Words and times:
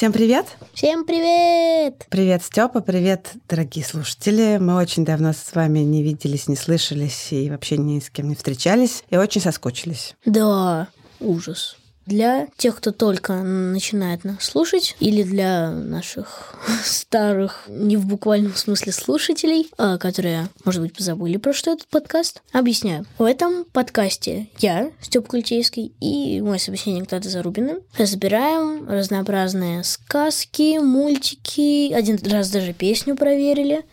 Всем 0.00 0.14
привет! 0.14 0.46
Всем 0.72 1.04
привет! 1.04 2.06
Привет, 2.08 2.42
Степа, 2.42 2.80
привет, 2.80 3.32
дорогие 3.50 3.84
слушатели. 3.84 4.56
Мы 4.58 4.76
очень 4.76 5.04
давно 5.04 5.34
с 5.34 5.54
вами 5.54 5.80
не 5.80 6.02
виделись, 6.02 6.48
не 6.48 6.56
слышались 6.56 7.30
и 7.32 7.50
вообще 7.50 7.76
ни 7.76 8.00
с 8.00 8.08
кем 8.08 8.30
не 8.30 8.34
встречались, 8.34 9.04
и 9.10 9.18
очень 9.18 9.42
соскучились. 9.42 10.16
Да, 10.24 10.88
ужас. 11.20 11.76
Для 12.06 12.48
тех, 12.56 12.76
кто 12.76 12.92
только 12.92 13.34
начинает 13.34 14.24
нас 14.24 14.42
слушать, 14.42 14.96
или 15.00 15.22
для 15.22 15.70
наших 15.70 16.54
старых, 16.84 17.64
не 17.68 17.96
в 17.96 18.06
буквальном 18.06 18.54
смысле 18.54 18.92
слушателей, 18.92 19.70
а, 19.78 19.98
которые, 19.98 20.48
может 20.64 20.82
быть, 20.82 20.94
позабыли 20.94 21.36
про 21.36 21.52
что 21.52 21.72
этот 21.72 21.88
подкаст, 21.88 22.42
объясняю. 22.52 23.06
В 23.18 23.24
этом 23.24 23.64
подкасте 23.64 24.48
я, 24.58 24.90
Степ 25.00 25.28
Культейский, 25.28 25.92
и 26.00 26.40
мой 26.40 26.58
собеседник 26.58 27.08
Тата 27.08 27.28
Зарубина 27.28 27.78
разбираем 27.96 28.88
разнообразные 28.88 29.84
сказки, 29.84 30.78
мультики, 30.78 31.92
один 31.92 32.18
раз 32.24 32.50
даже 32.50 32.72
песню 32.72 33.16
проверили. 33.16 33.84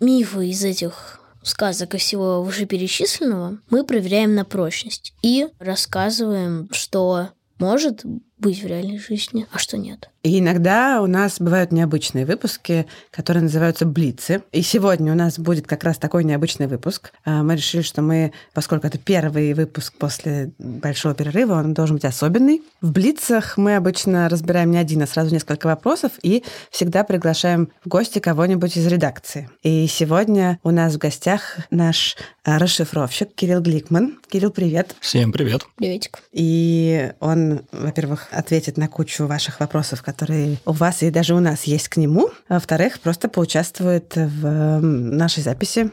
Мифы 0.00 0.48
из 0.48 0.62
этих 0.64 1.15
сказок 1.48 1.94
и 1.94 1.98
всего 1.98 2.42
вышеперечисленного 2.42 3.58
мы 3.70 3.84
проверяем 3.84 4.34
на 4.34 4.44
прочность 4.44 5.14
и 5.22 5.48
рассказываем, 5.58 6.68
что 6.72 7.30
может 7.58 8.04
быть 8.38 8.62
в 8.62 8.66
реальной 8.66 8.98
жизни, 8.98 9.46
а 9.50 9.58
что 9.58 9.78
нет. 9.78 10.10
И 10.22 10.40
иногда 10.40 11.00
у 11.02 11.06
нас 11.06 11.40
бывают 11.40 11.70
необычные 11.70 12.26
выпуски, 12.26 12.86
которые 13.12 13.44
называются 13.44 13.86
«Блицы». 13.86 14.42
И 14.50 14.60
сегодня 14.62 15.12
у 15.12 15.14
нас 15.14 15.38
будет 15.38 15.68
как 15.68 15.84
раз 15.84 15.98
такой 15.98 16.24
необычный 16.24 16.66
выпуск. 16.66 17.12
А, 17.24 17.44
Мы 17.44 17.54
решили, 17.54 17.82
что 17.82 18.02
мы, 18.02 18.32
поскольку 18.52 18.88
это 18.88 18.98
первый 18.98 19.54
выпуск 19.54 19.94
после 19.98 20.50
большого 20.58 21.14
перерыва, 21.14 21.54
он 21.54 21.74
должен 21.74 21.96
быть 21.96 22.04
особенный. 22.04 22.62
В 22.80 22.90
«Блицах» 22.90 23.56
мы 23.56 23.76
обычно 23.76 24.28
разбираем 24.28 24.72
не 24.72 24.78
один, 24.78 25.02
а 25.02 25.06
сразу 25.06 25.32
несколько 25.32 25.68
вопросов 25.68 26.12
и 26.22 26.42
всегда 26.70 27.04
приглашаем 27.04 27.68
в 27.84 27.88
гости 27.88 28.18
кого-нибудь 28.18 28.76
из 28.76 28.86
редакции. 28.88 29.48
И 29.62 29.86
сегодня 29.86 30.58
у 30.64 30.72
нас 30.72 30.94
в 30.94 30.98
гостях 30.98 31.58
наш 31.70 32.16
а, 32.44 32.58
расшифровщик 32.58 33.32
Кирилл 33.32 33.60
Гликман. 33.60 34.18
Кирилл, 34.28 34.50
привет. 34.50 34.96
Всем 34.98 35.30
привет. 35.30 35.64
Приветик. 35.76 36.18
И 36.32 37.12
он, 37.20 37.60
во-первых, 37.70 38.25
ответит 38.30 38.76
на 38.76 38.88
кучу 38.88 39.26
ваших 39.26 39.60
вопросов, 39.60 40.02
которые 40.02 40.58
у 40.64 40.72
вас 40.72 41.02
и 41.02 41.10
даже 41.10 41.34
у 41.34 41.40
нас 41.40 41.64
есть 41.64 41.88
к 41.88 41.96
нему. 41.96 42.30
А 42.48 42.54
во-вторых, 42.54 43.00
просто 43.00 43.28
поучаствует 43.28 44.14
в 44.14 44.80
нашей 44.80 45.42
записи. 45.42 45.90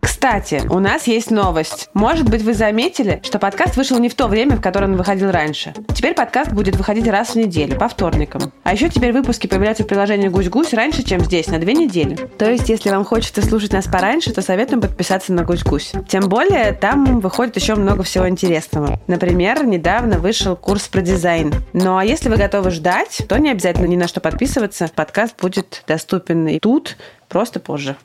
Кстати, 0.00 0.62
у 0.68 0.80
нас 0.80 1.06
есть 1.06 1.30
новость. 1.30 1.88
Может 1.94 2.28
быть, 2.28 2.42
вы 2.42 2.52
заметили, 2.52 3.20
что 3.22 3.38
подкаст 3.38 3.76
вышел 3.76 3.98
не 3.98 4.08
в 4.08 4.14
то 4.14 4.26
время, 4.28 4.56
в 4.56 4.60
которое 4.60 4.86
он 4.86 4.96
выходил 4.96 5.30
раньше. 5.30 5.72
Теперь 5.94 6.14
подкаст 6.14 6.52
будет 6.52 6.76
выходить 6.76 7.08
раз 7.08 7.30
в 7.30 7.34
неделю, 7.36 7.78
по 7.78 7.88
вторникам. 7.88 8.52
А 8.62 8.74
еще 8.74 8.90
теперь 8.90 9.12
выпуски 9.12 9.46
появляются 9.46 9.84
в 9.84 9.86
приложении 9.86 10.28
«Гусь-Гусь» 10.28 10.74
раньше, 10.74 11.04
чем 11.04 11.20
здесь, 11.20 11.46
на 11.46 11.58
две 11.58 11.72
недели. 11.72 12.16
То 12.36 12.50
есть, 12.50 12.68
если 12.68 12.90
вам 12.90 13.04
хочется 13.06 13.40
слушать 13.40 13.72
нас 13.72 13.86
пораньше, 13.86 14.32
то 14.32 14.42
советуем 14.42 14.82
подписаться 14.82 15.32
на 15.32 15.42
«Гусь-Гусь». 15.42 15.92
Тем 16.06 16.28
более, 16.28 16.72
там 16.72 17.20
выходит 17.20 17.56
еще 17.56 17.74
много 17.74 18.02
всего 18.02 18.28
интересного. 18.28 19.00
Например, 19.06 19.64
недавно 19.64 20.18
вышел 20.18 20.54
курс 20.54 20.88
про 20.88 21.00
дизайн. 21.00 21.54
Ну 21.72 21.96
а 21.96 22.04
если 22.04 22.28
вы 22.28 22.36
готовы 22.36 22.70
ждать, 22.70 23.22
то 23.26 23.38
не 23.38 23.50
обязательно 23.50 23.86
ни 23.86 23.96
на 23.96 24.06
что 24.06 24.20
подписываться. 24.20 24.90
Подкаст 24.94 25.40
будет 25.40 25.82
доступен 25.86 26.46
и 26.46 26.58
тут, 26.58 26.96
просто 27.28 27.58
позже. 27.58 27.96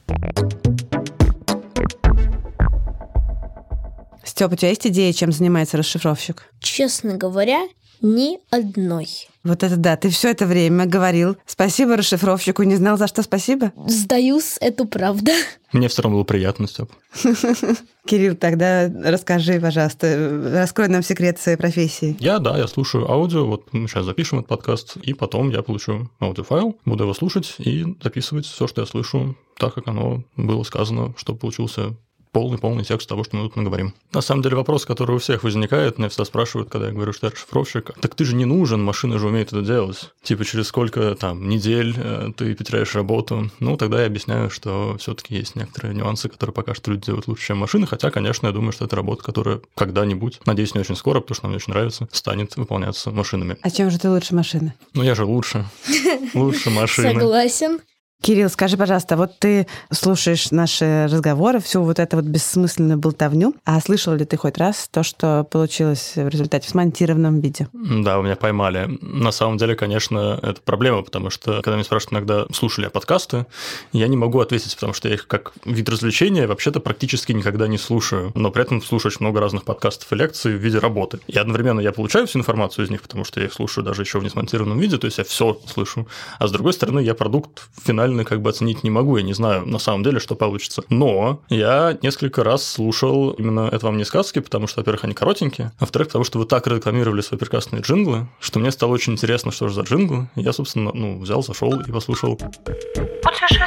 Степ, 4.36 4.52
у 4.52 4.56
тебя 4.58 4.68
есть 4.68 4.86
идея, 4.86 5.14
чем 5.14 5.32
занимается 5.32 5.78
расшифровщик? 5.78 6.44
Честно 6.60 7.16
говоря, 7.16 7.70
ни 8.02 8.38
одной. 8.52 9.08
Вот 9.46 9.64
это 9.64 9.78
да, 9.78 9.96
ты 9.96 10.10
все 10.10 10.32
это 10.32 10.46
время 10.46 10.86
говорил. 10.86 11.38
Спасибо 11.46 11.96
расшифровщику, 11.96 12.64
не 12.64 12.76
знал, 12.76 12.98
за 12.98 13.08
что 13.08 13.24
спасибо. 13.24 13.72
Сдаюсь, 13.88 14.58
эту 14.60 14.88
правда. 14.88 15.32
Мне 15.72 15.88
все 15.88 16.02
равно 16.02 16.18
было 16.18 16.26
приятно, 16.26 16.68
Степ. 16.68 16.92
Кирилл, 18.06 18.36
тогда 18.36 18.92
расскажи, 19.06 19.58
пожалуйста, 19.62 20.52
раскрой 20.54 20.90
нам 20.90 21.02
секрет 21.02 21.40
своей 21.40 21.58
профессии. 21.58 22.18
Я, 22.20 22.40
да, 22.40 22.58
я 22.58 22.68
слушаю 22.68 23.10
аудио, 23.10 23.46
вот 23.46 23.72
мы 23.72 23.88
сейчас 23.88 24.04
запишем 24.04 24.40
этот 24.40 24.50
подкаст, 24.50 24.98
и 24.98 25.14
потом 25.14 25.50
я 25.50 25.62
получу 25.62 26.10
аудиофайл, 26.20 26.78
буду 26.84 27.06
его 27.06 27.14
слушать 27.14 27.56
и 27.60 27.86
записывать 28.04 28.48
все, 28.48 28.68
что 28.68 28.82
я 28.82 28.86
слышу, 28.86 29.38
так, 29.58 29.76
как 29.76 29.88
оно 29.88 30.26
было 30.36 30.64
сказано, 30.64 31.14
чтобы 31.16 31.40
получился 31.40 31.96
полный-полный 32.36 32.84
текст 32.84 33.08
того, 33.08 33.24
что 33.24 33.38
мы 33.38 33.44
тут 33.44 33.56
наговорим. 33.56 33.94
На 34.12 34.20
самом 34.20 34.42
деле 34.42 34.58
вопрос, 34.58 34.86
который 34.86 35.16
у 35.16 35.20
всех 35.20 35.46
возникает, 35.46 35.98
меня 35.98 36.10
всегда 36.10 36.26
спрашивают, 36.26 36.70
когда 36.70 36.88
я 36.88 36.92
говорю, 36.92 37.14
что 37.14 37.28
я 37.28 37.32
расшифровщик, 37.32 37.94
так 38.02 38.14
ты 38.14 38.26
же 38.26 38.36
не 38.36 38.44
нужен, 38.44 38.84
машина 38.84 39.20
же 39.20 39.30
умеет 39.30 39.54
это 39.54 39.62
делать. 39.62 40.12
Типа 40.22 40.44
через 40.44 40.68
сколько 40.68 41.16
там 41.16 41.48
недель 41.48 41.96
э, 41.96 42.32
ты 42.36 42.54
потеряешь 42.54 42.94
работу. 42.94 43.50
Ну, 43.62 43.78
тогда 43.78 44.02
я 44.02 44.08
объясняю, 44.08 44.50
что 44.50 44.98
все 45.00 45.14
таки 45.14 45.34
есть 45.34 45.56
некоторые 45.56 45.96
нюансы, 45.96 46.28
которые 46.28 46.54
пока 46.54 46.76
что 46.76 46.92
люди 46.92 47.06
делают 47.06 47.30
лучше, 47.30 47.48
чем 47.48 47.60
машины, 47.60 47.88
хотя, 47.88 48.12
конечно, 48.12 48.48
я 48.48 48.52
думаю, 48.52 48.74
что 48.74 48.84
это 48.84 48.98
работа, 48.98 49.24
которая 49.24 49.62
когда-нибудь, 49.74 50.42
надеюсь, 50.46 50.76
не 50.76 50.82
очень 50.82 50.98
скоро, 50.98 51.22
потому 51.22 51.36
что 51.36 51.48
мне 51.48 51.56
очень 51.56 51.72
нравится, 51.72 52.10
станет 52.12 52.58
выполняться 52.58 53.12
машинами. 53.12 53.56
А 53.62 53.72
чем 53.72 53.90
же 53.90 53.98
ты 53.98 54.10
лучше 54.10 54.36
машины? 54.36 54.74
Ну, 54.94 55.04
я 55.04 55.16
же 55.16 55.24
лучше. 55.24 55.66
Лучше 56.34 56.70
машины. 56.70 57.14
Согласен. 57.14 57.80
Кирилл, 58.22 58.50
скажи, 58.50 58.76
пожалуйста, 58.76 59.18
вот 59.18 59.38
ты 59.38 59.68
слушаешь 59.92 60.50
наши 60.50 61.06
разговоры, 61.06 61.60
всю 61.60 61.84
вот 61.84 62.00
эту 62.00 62.16
вот 62.16 62.26
бессмысленную 62.26 62.98
болтовню, 62.98 63.54
а 63.66 63.80
слышал 63.80 64.16
ли 64.16 64.26
ты 64.26 64.36
хоть 64.36 64.58
раз 64.58 64.88
то, 64.90 65.04
что 65.04 65.44
получилось 65.44 66.14
в 66.16 66.28
результате 66.28 66.68
в 66.68 66.72
смонтированном 66.72 67.40
виде? 67.40 67.68
Да, 67.74 68.18
вы 68.18 68.24
меня 68.24 68.36
поймали. 68.36 68.98
На 69.02 69.32
самом 69.32 69.58
деле, 69.58 69.76
конечно, 69.76 70.40
это 70.42 70.60
проблема, 70.62 71.04
потому 71.04 71.30
что, 71.30 71.62
когда 71.62 71.74
меня 71.74 71.84
спрашивают 71.84 72.14
иногда, 72.14 72.46
слушали 72.52 72.86
я 72.86 72.90
подкасты, 72.90 73.46
я 73.92 74.08
не 74.08 74.18
могу 74.18 74.40
ответить, 74.40 74.74
потому 74.74 74.94
что 74.94 75.08
я 75.08 75.16
их 75.16 75.28
как 75.28 75.54
вид 75.66 75.88
развлечения 75.88 76.48
вообще-то 76.48 76.80
практически 76.80 77.32
никогда 77.32 77.68
не 77.68 77.78
слушаю, 77.78 78.32
но 78.34 78.50
при 78.50 78.64
этом 78.64 78.82
слушаю 78.82 79.12
очень 79.12 79.22
много 79.22 79.40
разных 79.40 79.66
подкастов 79.66 80.12
и 80.12 80.16
лекций 80.16 80.56
в 80.56 80.60
виде 80.60 80.80
работы. 80.80 81.20
И 81.28 81.38
одновременно 81.38 81.80
я 81.80 81.92
получаю 81.92 82.26
всю 82.26 82.40
информацию 82.40 82.86
из 82.86 82.90
них, 82.90 83.04
потому 83.04 83.24
что 83.24 83.40
я 83.40 83.46
их 83.46 83.54
слушаю 83.54 83.84
даже 83.84 84.02
еще 84.02 84.20
в 84.20 84.24
несмонтированном 84.24 84.80
виде, 84.80 84.98
то 84.98 85.06
есть 85.06 85.20
я 85.20 85.24
все 85.24 85.60
слышу. 85.68 86.08
А 86.40 86.48
с 86.48 86.52
другой 86.52 86.74
стороны, 86.74 87.02
я 87.02 87.14
продукт 87.14 87.70
финальный 88.06 88.24
как 88.24 88.42
бы 88.42 88.50
оценить 88.50 88.84
не 88.84 88.90
могу, 88.92 89.18
я 89.18 89.24
не 89.24 89.34
знаю 89.34 89.66
на 89.66 89.80
самом 89.80 90.04
деле, 90.04 90.20
что 90.20 90.36
получится. 90.36 90.84
Но 90.90 91.42
я 91.50 91.98
несколько 92.04 92.44
раз 92.44 92.64
слушал 92.64 93.32
именно 93.32 93.70
«Это 93.72 93.88
вам 93.88 93.98
не 93.98 94.06
сказки», 94.06 94.40
потому 94.40 94.68
что, 94.68 94.82
во-первых, 94.82 95.06
они 95.06 95.14
коротенькие, 95.14 95.72
а 95.80 95.82
во-вторых, 95.82 96.10
потому 96.10 96.24
что 96.24 96.38
вы 96.40 96.46
так 96.46 96.68
рекламировали 96.68 97.22
свои 97.22 97.40
прекрасные 97.40 97.82
джинглы, 97.82 98.28
что 98.40 98.60
мне 98.60 98.72
стало 98.72 98.92
очень 98.92 99.14
интересно, 99.14 99.52
что 99.52 99.68
же 99.68 99.74
за 99.74 99.82
джинглы. 99.82 100.30
Я, 100.36 100.54
собственно, 100.54 100.92
ну, 100.94 101.20
взял, 101.20 101.42
зашел 101.42 101.80
и 101.80 101.92
послушал. 101.92 102.38
Путешествия 102.38 103.65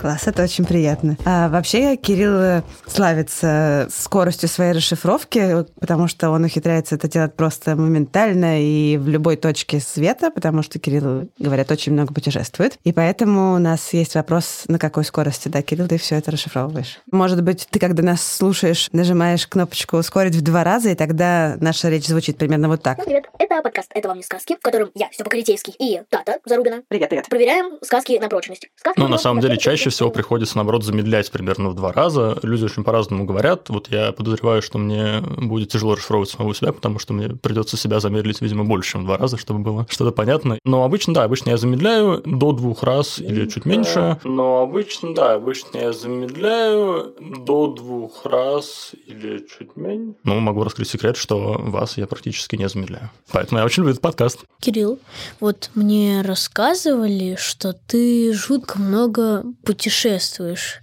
Класс, 0.00 0.26
это 0.26 0.42
очень 0.44 0.64
приятно. 0.64 1.18
А 1.26 1.50
вообще 1.50 1.94
Кирилл 1.94 2.32
э, 2.32 2.62
славится 2.86 3.86
скоростью 3.90 4.48
своей 4.48 4.72
расшифровки, 4.72 5.66
потому 5.78 6.08
что 6.08 6.30
он 6.30 6.42
ухитряется 6.42 6.94
это 6.94 7.06
делать 7.06 7.34
просто 7.34 7.76
моментально 7.76 8.62
и 8.62 8.96
в 8.96 9.08
любой 9.08 9.36
точке 9.36 9.78
света, 9.78 10.30
потому 10.30 10.62
что 10.62 10.78
Кирилл, 10.78 11.28
говорят, 11.38 11.70
очень 11.70 11.92
много 11.92 12.14
путешествует. 12.14 12.78
И 12.82 12.94
поэтому 12.94 13.56
у 13.56 13.58
нас 13.58 13.92
есть 13.92 14.14
вопрос, 14.14 14.64
на 14.68 14.78
какой 14.78 15.04
скорости, 15.04 15.48
да, 15.48 15.60
Кирилл, 15.60 15.86
ты 15.86 15.98
все 15.98 16.16
это 16.16 16.30
расшифровываешь. 16.30 16.98
Может 17.12 17.42
быть, 17.42 17.68
ты, 17.70 17.78
когда 17.78 18.02
нас 18.02 18.26
слушаешь, 18.26 18.88
нажимаешь 18.92 19.46
кнопочку 19.46 19.98
«ускорить» 19.98 20.34
в 20.34 20.40
два 20.40 20.64
раза, 20.64 20.88
и 20.88 20.94
тогда 20.94 21.56
наша 21.60 21.90
речь 21.90 22.06
звучит 22.06 22.38
примерно 22.38 22.68
вот 22.68 22.82
так. 22.82 23.04
Привет, 23.04 23.26
это 23.38 23.60
подкаст 23.60 23.90
«Это 23.94 24.08
вам 24.08 24.16
не 24.16 24.22
сказки», 24.22 24.56
в 24.56 24.62
котором 24.62 24.90
я, 24.94 25.10
Степа 25.12 25.28
Коритейский, 25.28 25.74
и 25.78 26.00
Тата 26.08 26.38
Зарубина 26.46 26.84
Привет, 26.88 27.10
привет. 27.10 27.28
проверяем 27.28 27.76
сказки 27.82 28.18
на 28.18 28.30
прочность. 28.30 28.70
Сказки 28.76 28.98
Ну, 28.98 29.06
на 29.06 29.18
самом 29.18 29.42
деле, 29.42 29.58
чаще 29.58 29.89
чаще 29.90 29.96
всего 29.96 30.10
приходится, 30.10 30.56
наоборот, 30.56 30.84
замедлять 30.84 31.30
примерно 31.30 31.70
в 31.70 31.74
два 31.74 31.92
раза. 31.92 32.38
Люди 32.42 32.64
очень 32.64 32.84
по-разному 32.84 33.24
говорят. 33.24 33.68
Вот 33.68 33.88
я 33.90 34.12
подозреваю, 34.12 34.62
что 34.62 34.78
мне 34.78 35.20
будет 35.20 35.70
тяжело 35.70 35.94
расшифровывать 35.94 36.30
самого 36.30 36.54
себя, 36.54 36.72
потому 36.72 36.98
что 36.98 37.12
мне 37.12 37.28
придется 37.28 37.76
себя 37.76 38.00
замедлить, 38.00 38.40
видимо, 38.40 38.64
больше, 38.64 38.92
чем 38.92 39.02
в 39.02 39.04
два 39.04 39.18
раза, 39.18 39.36
чтобы 39.36 39.60
было 39.60 39.86
что-то 39.90 40.12
понятно. 40.12 40.58
Но 40.64 40.84
обычно, 40.84 41.14
да, 41.14 41.24
обычно 41.24 41.50
я 41.50 41.56
замедляю 41.56 42.22
до 42.24 42.52
двух 42.52 42.82
раз 42.82 43.18
или 43.18 43.48
чуть 43.48 43.64
меньше. 43.64 44.18
Но 44.24 44.62
обычно, 44.62 45.14
да, 45.14 45.34
обычно 45.34 45.78
я 45.78 45.92
замедляю 45.92 47.14
до 47.18 47.66
двух 47.68 48.24
раз 48.24 48.92
или 49.06 49.38
чуть 49.38 49.76
меньше. 49.76 50.14
Ну, 50.24 50.38
могу 50.40 50.62
раскрыть 50.64 50.88
секрет, 50.88 51.16
что 51.16 51.56
вас 51.58 51.98
я 51.98 52.06
практически 52.06 52.56
не 52.56 52.68
замедляю. 52.68 53.10
Поэтому 53.32 53.58
я 53.58 53.64
очень 53.64 53.82
люблю 53.82 53.92
этот 53.92 54.02
подкаст. 54.02 54.40
Кирилл, 54.60 54.98
вот 55.40 55.70
мне 55.74 56.22
рассказывали, 56.22 57.36
что 57.38 57.72
ты 57.72 58.32
жутко 58.32 58.78
много 58.78 59.44
путешествуешь. 59.64 59.79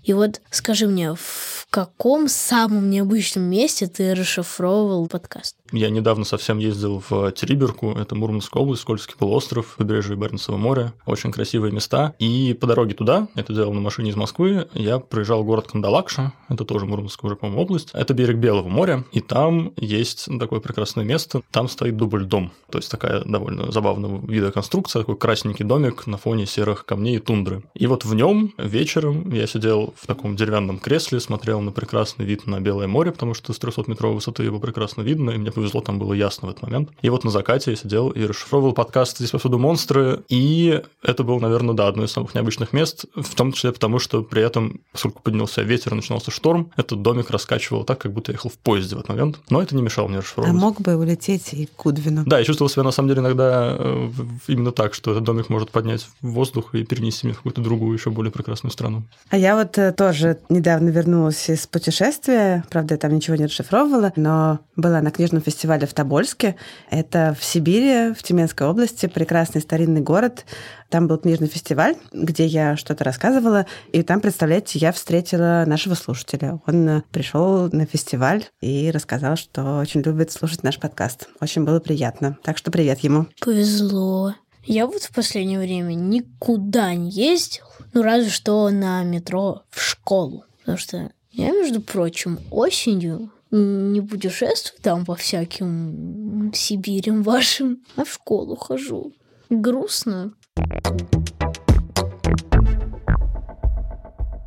И 0.04 0.14
вот 0.14 0.42
скажи 0.50 0.88
мне, 0.88 1.14
в 1.14 1.68
каком 1.70 2.28
самом 2.28 2.90
необычном 2.90 3.44
месте 3.44 3.88
ты 3.88 4.16
расшифровывал 4.16 5.08
подкаст? 5.08 5.56
Я 5.72 5.90
недавно 5.90 6.26
совсем 6.26 6.58
ездил 6.60 7.04
в 7.10 7.32
Териберку, 7.32 7.92
это 7.92 8.16
Мурманская 8.16 8.62
область, 8.64 8.82
Скользкий 8.82 9.16
полуостров, 9.18 9.76
побережье 9.78 10.16
Баренцева 10.16 10.58
моря, 10.58 10.94
очень 11.06 11.32
красивые 11.32 11.72
места. 11.74 12.16
И 12.20 12.58
по 12.60 12.68
дороге 12.68 12.94
туда, 12.94 13.28
это 13.36 13.54
делал 13.54 13.74
на 13.74 13.82
машине 13.82 14.12
из 14.12 14.16
Москвы, 14.16 14.68
я 14.74 15.00
проезжал 15.00 15.44
город 15.44 15.68
Кандалакша, 15.72 16.34
это 16.50 16.66
тоже 16.66 16.86
Мурманская 16.86 17.28
уже, 17.28 17.36
по-моему, 17.36 17.62
область. 17.62 17.90
Это 17.94 18.14
берег 18.14 18.38
Белого 18.38 18.68
моря, 18.68 19.04
и 19.12 19.20
там 19.20 19.74
есть 19.78 20.28
такое 20.40 20.60
прекрасное 20.60 21.04
место, 21.04 21.42
там 21.52 21.68
стоит 21.68 21.98
дубль-дом, 21.98 22.52
то 22.70 22.78
есть 22.78 22.90
такая 22.90 23.24
довольно 23.24 23.72
забавного 23.72 24.26
вида 24.26 24.52
конструкция, 24.52 25.02
такой 25.02 25.18
красненький 25.18 25.66
домик 25.66 26.08
на 26.08 26.18
фоне 26.18 26.46
серых 26.46 26.86
камней 26.86 27.18
и 27.18 27.20
тундры. 27.20 27.64
И 27.74 27.88
вот 27.88 28.06
в 28.06 28.16
нем 28.16 28.54
вечером 28.58 29.32
я 29.32 29.48
сидел 29.48 29.94
в 29.98 30.08
таком 30.08 30.36
деревянном 30.36 30.80
кресле, 30.80 31.20
смотрел 31.20 31.62
на 31.62 31.72
прекрасный 31.72 32.26
вид 32.26 32.48
на 32.48 32.60
Белое 32.60 32.88
море, 32.88 33.12
потому 33.12 33.34
что 33.34 33.54
с 33.54 33.60
300-метровой 33.60 34.16
высоты 34.16 34.44
его 34.44 34.60
прекрасно 34.60 35.02
видно, 35.02 35.32
и 35.32 35.38
мне 35.38 35.52
повезло, 35.58 35.82
там 35.82 36.00
было 36.00 36.14
ясно 36.14 36.48
в 36.48 36.52
этот 36.52 36.64
момент. 36.64 36.90
И 37.02 37.10
вот 37.10 37.24
на 37.24 37.32
закате 37.32 37.72
я 37.72 37.78
сидел 37.78 38.10
и 38.10 38.24
расшифровывал 38.26 38.74
подкаст 38.74 39.18
«Здесь 39.18 39.32
повсюду 39.32 39.58
монстры», 39.58 40.24
и 40.30 40.82
это 41.04 41.24
было, 41.24 41.40
наверное, 41.40 41.76
да, 41.76 41.88
одно 41.88 42.04
из 42.04 42.12
самых 42.12 42.34
необычных 42.36 42.74
мест, 42.74 43.06
в 43.16 43.36
том 43.36 43.52
числе 43.52 43.72
потому, 43.72 44.00
что 44.00 44.24
при 44.24 44.42
этом, 44.42 44.82
поскольку 44.92 45.22
поднялся 45.22 45.62
ветер 45.64 45.94
и 45.94 45.96
начинался 45.96 46.32
шторм, 46.32 46.72
этот 46.78 47.02
домик 47.02 47.30
раскачивал 47.30 47.84
так, 47.84 48.00
как 48.00 48.14
будто 48.14 48.32
я 48.32 48.36
ехал 48.36 48.50
в 48.50 48.58
поезде 48.58 48.96
в 48.96 49.00
этот 49.00 49.10
момент, 49.10 49.40
но 49.50 49.62
это 49.62 49.76
не 49.76 49.82
мешало 49.82 50.08
мне 50.08 50.18
А 50.18 50.22
расшифровывать. 50.22 50.56
мог 50.60 50.82
бы 50.82 50.96
улететь 50.96 51.54
и 51.54 51.66
к 51.66 51.72
Кудвину. 51.72 52.24
Да, 52.26 52.40
я 52.40 52.46
чувствовал 52.46 52.70
себя 52.70 52.84
на 52.84 52.92
самом 52.92 53.10
деле 53.10 53.22
иногда 53.22 53.76
э, 53.78 54.10
именно 54.48 54.72
так, 54.72 54.94
что 54.94 55.12
этот 55.12 55.24
домик 55.24 55.50
может 55.50 55.72
поднять 55.72 56.08
в 56.22 56.28
воздух 56.30 56.76
и 56.76 56.84
перенести 56.84 57.26
меня 57.28 57.34
в 57.34 57.38
какую-то 57.38 57.62
другую, 57.62 57.94
еще 57.98 58.10
более 58.12 58.32
прекрасную 58.32 58.72
страну. 58.72 59.04
А 59.30 59.38
я 59.38 59.56
вот 59.56 59.78
э, 59.78 59.92
тоже 59.92 60.38
недавно 60.50 60.90
вернулась 60.90 61.50
из 61.50 61.66
путешествия. 61.68 62.64
Правда, 62.70 62.94
я 62.94 62.98
там 62.98 63.16
ничего 63.16 63.36
не 63.36 63.46
расшифровывала, 63.46 64.14
но 64.16 64.60
была 64.76 65.02
на 65.02 65.12
книжном 65.12 65.42
фестивале 65.48 65.88
в 65.88 65.94
Тобольске. 65.94 66.58
Это 66.90 67.36
в 67.40 67.44
Сибири, 67.44 68.14
в 68.14 68.22
Тюменской 68.22 68.68
области, 68.68 69.06
прекрасный 69.06 69.62
старинный 69.62 70.02
город. 70.02 70.46
Там 70.90 71.08
был 71.08 71.18
книжный 71.18 71.48
фестиваль, 71.48 71.96
где 72.12 72.46
я 72.46 72.76
что-то 72.76 73.04
рассказывала, 73.04 73.66
и 73.92 74.04
там, 74.04 74.22
представляете, 74.22 74.80
я 74.80 74.92
встретила 74.92 75.64
нашего 75.66 75.96
слушателя. 75.96 76.60
Он 76.66 77.04
пришел 77.12 77.70
на 77.72 77.86
фестиваль 77.86 78.46
и 78.62 78.92
рассказал, 78.92 79.38
что 79.38 79.80
очень 79.80 80.02
любит 80.02 80.32
слушать 80.32 80.64
наш 80.64 80.80
подкаст. 80.80 81.30
Очень 81.40 81.64
было 81.64 81.80
приятно. 81.80 82.38
Так 82.44 82.58
что 82.58 82.72
привет 82.72 83.00
ему. 83.00 83.28
Повезло. 83.42 84.34
Я 84.66 84.86
вот 84.86 85.02
в 85.04 85.14
последнее 85.14 85.60
время 85.60 85.94
никуда 85.94 86.94
не 86.94 87.10
ездил, 87.10 87.64
ну 87.94 88.02
разве 88.02 88.30
что 88.30 88.70
на 88.70 89.02
метро 89.04 89.64
в 89.70 89.82
школу. 89.82 90.44
Потому 90.60 90.78
что 90.78 91.12
я, 91.32 91.52
между 91.52 91.80
прочим, 91.80 92.40
осенью 92.52 93.32
не 93.52 94.02
путешествую 94.02 94.82
там 94.82 95.06
по 95.06 95.16
всяким 95.16 96.52
Сибирям 96.54 97.24
вашим, 97.24 97.84
а 97.96 98.04
в 98.04 98.12
школу 98.12 98.56
хожу. 98.56 99.14
Грустно. 99.50 100.34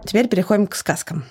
Теперь 0.04 0.28
переходим 0.28 0.66
к 0.66 0.74
сказкам. 0.74 1.24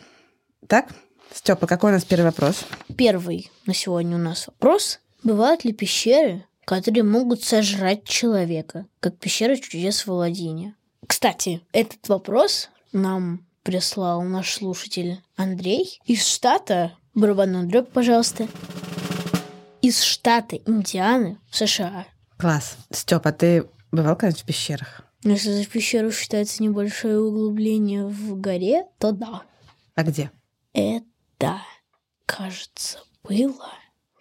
Так, 0.68 0.94
Степа, 1.34 1.68
какой 1.68 1.92
у 1.92 1.94
нас 1.94 2.06
первый 2.06 2.26
вопрос? 2.26 2.66
Первый 2.98 3.52
на 3.66 3.74
сегодня 3.74 4.16
у 4.16 4.20
нас 4.20 4.48
вопрос. 4.48 5.00
Бывают 5.24 5.66
ли 5.66 5.74
пещеры, 5.74 6.46
которые 6.66 7.04
могут 7.04 7.44
сожрать 7.44 8.04
человека, 8.06 8.86
как 9.00 9.18
пещера 9.18 9.56
чудес 9.58 10.06
в 10.06 10.12
Аладдине? 10.12 10.76
Кстати, 11.06 11.62
этот 11.74 12.08
вопрос 12.08 12.70
нам 12.92 13.46
прислал 13.64 14.22
наш 14.24 14.54
слушатель 14.54 15.22
Андрей 15.36 16.00
из 16.06 16.26
штата, 16.26 16.94
барабанный 17.14 17.66
дробь, 17.68 17.90
пожалуйста, 17.90 18.48
из 19.82 20.02
штата 20.02 20.58
Индианы 20.58 21.38
в 21.50 21.56
США. 21.56 22.06
Класс. 22.38 22.78
Степа, 22.92 23.32
ты 23.32 23.66
бывал 23.92 24.16
когда-нибудь 24.16 24.42
в 24.42 24.46
пещерах? 24.46 25.02
Но 25.24 25.32
Если 25.32 25.52
за 25.52 25.66
пещеру 25.66 26.12
считается 26.12 26.64
небольшое 26.64 27.20
углубление 27.20 28.06
в 28.06 28.40
горе, 28.40 28.86
то 29.00 29.12
да. 29.12 29.44
А 29.96 30.04
где? 30.04 30.32
Это, 30.74 31.62
кажется, 32.26 33.00
было, 33.24 33.68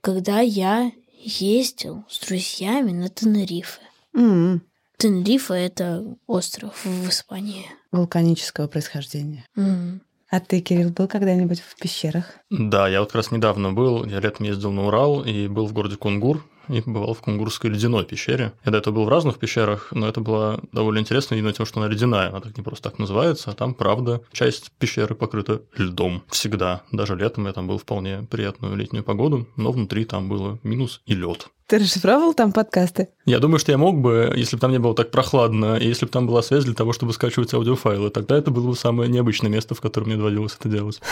когда 0.00 0.40
я 0.40 0.90
ездил 1.12 2.04
с 2.08 2.18
друзьями 2.26 2.90
на 2.92 3.08
Тенерифе. 3.08 3.80
М, 4.14 4.62
Тенерифе— 4.96 5.54
это 5.54 6.16
остров 6.26 6.84
в 6.84 7.08
Испании. 7.08 7.66
Вулканического 7.92 8.66
происхождения. 8.66 9.44
М. 9.56 10.02
А 10.30 10.40
ты, 10.40 10.60
Кирилл, 10.60 10.90
был 10.90 11.08
когда-нибудь 11.08 11.60
в 11.60 11.76
пещерах? 11.76 12.34
Да, 12.50 12.86
я 12.88 13.00
вот 13.00 13.08
как 13.08 13.16
раз 13.16 13.30
недавно 13.30 13.72
был, 13.72 14.04
я 14.04 14.20
летом 14.20 14.44
ездил 14.44 14.72
на 14.72 14.86
Урал 14.86 15.22
и 15.22 15.48
был 15.48 15.66
в 15.66 15.72
городе 15.72 15.96
Кунгур, 15.96 16.44
и 16.68 16.80
побывал 16.82 17.14
в 17.14 17.22
Кунгурской 17.22 17.70
ледяной 17.70 18.04
пещере. 18.04 18.52
Я 18.64 18.72
до 18.72 18.78
этого 18.78 18.94
был 18.94 19.04
в 19.04 19.08
разных 19.08 19.38
пещерах, 19.38 19.88
но 19.92 20.06
это 20.06 20.20
было 20.20 20.60
довольно 20.72 20.98
интересно 20.98 21.34
именно 21.34 21.52
тем, 21.52 21.66
что 21.66 21.80
она 21.80 21.88
ледяная. 21.88 22.28
Она 22.28 22.40
так 22.40 22.56
не 22.56 22.62
просто 22.62 22.90
так 22.90 22.98
называется, 22.98 23.50
а 23.50 23.54
там, 23.54 23.74
правда, 23.74 24.20
часть 24.32 24.70
пещеры 24.72 25.14
покрыта 25.14 25.62
льдом. 25.76 26.22
Всегда. 26.28 26.82
Даже 26.92 27.16
летом 27.16 27.46
я 27.46 27.52
там 27.52 27.66
был 27.66 27.78
вполне 27.78 28.26
приятную 28.30 28.76
летнюю 28.76 29.04
погоду, 29.04 29.48
но 29.56 29.72
внутри 29.72 30.04
там 30.04 30.28
было 30.28 30.58
минус 30.62 31.00
и 31.06 31.14
лед. 31.14 31.48
Ты 31.68 31.76
расшифровывал 31.76 32.32
там 32.32 32.52
подкасты? 32.52 33.10
Я 33.26 33.40
думаю, 33.40 33.58
что 33.58 33.72
я 33.72 33.76
мог 33.76 34.00
бы, 34.00 34.32
если 34.34 34.56
бы 34.56 34.60
там 34.60 34.70
не 34.72 34.78
было 34.78 34.94
так 34.94 35.10
прохладно, 35.10 35.76
и 35.76 35.86
если 35.86 36.06
бы 36.06 36.10
там 36.10 36.26
была 36.26 36.40
связь 36.40 36.64
для 36.64 36.72
того, 36.72 36.94
чтобы 36.94 37.12
скачивать 37.12 37.52
аудиофайлы, 37.52 38.08
тогда 38.08 38.38
это 38.38 38.50
было 38.50 38.68
бы 38.68 38.74
самое 38.74 39.10
необычное 39.10 39.50
место, 39.50 39.74
в 39.74 39.82
котором 39.82 40.08
мне 40.08 40.16
доводилось 40.16 40.56
это 40.58 40.70
делать. 40.70 41.02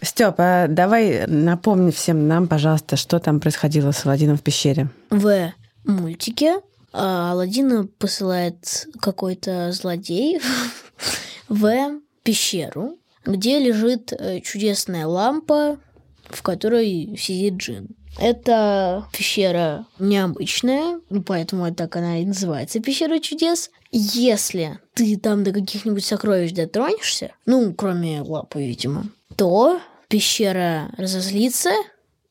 Степа, 0.00 0.68
давай 0.70 1.26
напомни 1.26 1.90
всем 1.90 2.26
нам, 2.28 2.48
пожалуйста, 2.48 2.96
что 2.96 3.18
там 3.18 3.40
происходило 3.40 3.90
с 3.90 4.06
Аладдином 4.06 4.38
в 4.38 4.42
пещере. 4.42 4.88
В 5.10 5.52
мультике 5.84 6.62
а, 6.94 7.32
Аладдина 7.32 7.86
посылает 7.98 8.86
какой-то 9.02 9.70
злодей 9.72 10.40
в 11.50 12.00
пещеру, 12.22 12.96
где 13.26 13.58
лежит 13.58 14.14
э, 14.14 14.40
чудесная 14.40 15.06
лампа, 15.06 15.78
в 16.30 16.40
которой 16.40 17.18
сидит 17.18 17.56
джин. 17.56 17.88
Эта 18.18 19.06
пещера 19.12 19.86
необычная, 19.98 21.00
ну, 21.08 21.22
поэтому 21.22 21.66
это 21.66 21.76
так 21.76 21.96
она 21.96 22.20
и 22.20 22.26
называется 22.26 22.80
пещера 22.80 23.20
чудес. 23.20 23.70
Если 23.92 24.78
ты 24.94 25.16
там 25.16 25.44
до 25.44 25.52
каких-нибудь 25.52 26.04
сокровищ 26.04 26.52
дотронешься, 26.52 27.32
ну, 27.46 27.72
кроме 27.72 28.20
лапы, 28.22 28.60
видимо, 28.60 29.06
то 29.36 29.80
пещера 30.08 30.90
разозлится 30.96 31.70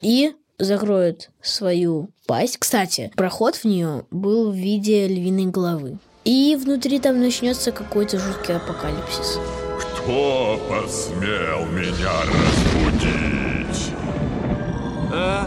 и 0.01 0.33
закроет 0.59 1.29
свою 1.41 2.09
пасть. 2.25 2.57
Кстати, 2.57 3.11
проход 3.15 3.55
в 3.55 3.65
нее 3.65 4.05
был 4.11 4.51
в 4.51 4.55
виде 4.55 5.07
львиной 5.07 5.45
головы. 5.45 5.99
И 6.25 6.57
внутри 6.61 6.99
там 6.99 7.21
начнется 7.21 7.71
какой-то 7.71 8.19
жуткий 8.19 8.55
апокалипсис. 8.55 9.39
Кто 9.79 10.59
посмел 10.67 11.65
меня 11.67 12.21
разбудить? 12.25 13.93
Э, 15.13 15.45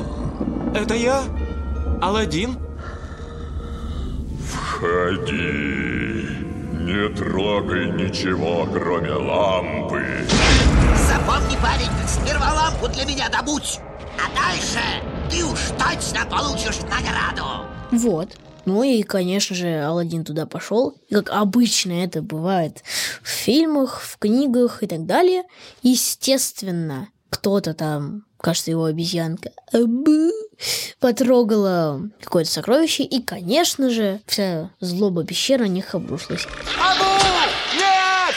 это 0.75 0.95
я? 0.95 1.23
Аладдин? 2.01 2.59
Входи. 4.49 6.41
Не 6.81 7.09
трогай 7.15 7.91
ничего, 7.93 8.67
кроме 8.73 9.13
лампы. 9.13 10.05
Запомни, 10.97 11.57
парень, 11.63 11.91
сперва 12.09 12.53
лампу 12.55 12.89
для 12.89 13.05
меня 13.05 13.29
добудь, 13.29 13.79
а 14.17 14.29
дальше 14.35 14.81
ты 15.31 15.45
уж 15.45 15.59
точно 15.79 16.27
получишь 16.27 16.81
награду. 16.91 17.67
Вот. 17.93 18.37
Ну 18.65 18.83
и, 18.83 19.03
конечно 19.03 19.55
же, 19.57 19.83
Алладин 19.83 20.25
туда 20.25 20.47
пошел. 20.47 20.95
И 21.09 21.15
Как 21.15 21.31
обычно 21.31 21.93
это 21.93 22.23
бывает 22.23 22.83
в 23.23 23.29
фильмах, 23.29 24.01
в 24.01 24.19
книгах 24.19 24.83
и 24.83 24.87
так 24.87 25.07
далее. 25.07 25.45
Естественно, 25.83 27.09
кто-то 27.31 27.75
там, 27.75 28.25
кажется, 28.41 28.71
его 28.71 28.85
обезьянка, 28.85 29.51
абы, 29.73 30.31
потрогала 30.99 32.01
какое-то 32.23 32.51
сокровище. 32.51 33.03
И, 33.05 33.23
конечно 33.23 33.91
же, 33.91 34.21
вся 34.27 34.71
злоба 34.81 35.25
пещеры 35.25 35.67
на 35.67 35.73
них 35.73 35.95
обрушилась. 35.95 36.47
Абу! 36.79 37.05
Нет! 37.77 38.35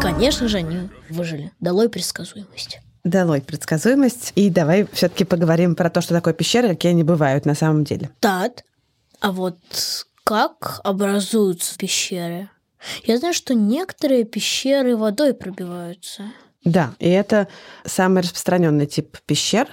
конечно 0.00 0.48
же, 0.48 0.58
они 0.58 0.88
выжили. 1.08 1.52
Долой 1.60 1.88
предсказуемость. 1.88 2.80
Долой 3.04 3.40
предсказуемость. 3.40 4.32
И 4.34 4.50
давай 4.50 4.86
все-таки 4.92 5.24
поговорим 5.24 5.74
про 5.74 5.90
то, 5.90 6.00
что 6.00 6.14
такое 6.14 6.34
пещеры, 6.34 6.68
какие 6.68 6.92
они 6.92 7.04
бывают 7.04 7.46
на 7.46 7.54
самом 7.54 7.84
деле. 7.84 8.10
Так, 8.20 8.64
а 9.20 9.32
вот 9.32 9.58
как 10.24 10.80
образуются 10.84 11.76
пещеры? 11.76 12.48
Я 13.04 13.18
знаю, 13.18 13.34
что 13.34 13.54
некоторые 13.54 14.24
пещеры 14.24 14.96
водой 14.96 15.34
пробиваются. 15.34 16.32
Да, 16.64 16.94
и 16.98 17.08
это 17.08 17.48
самый 17.84 18.22
распространенный 18.22 18.86
тип 18.86 19.18
пещер. 19.26 19.68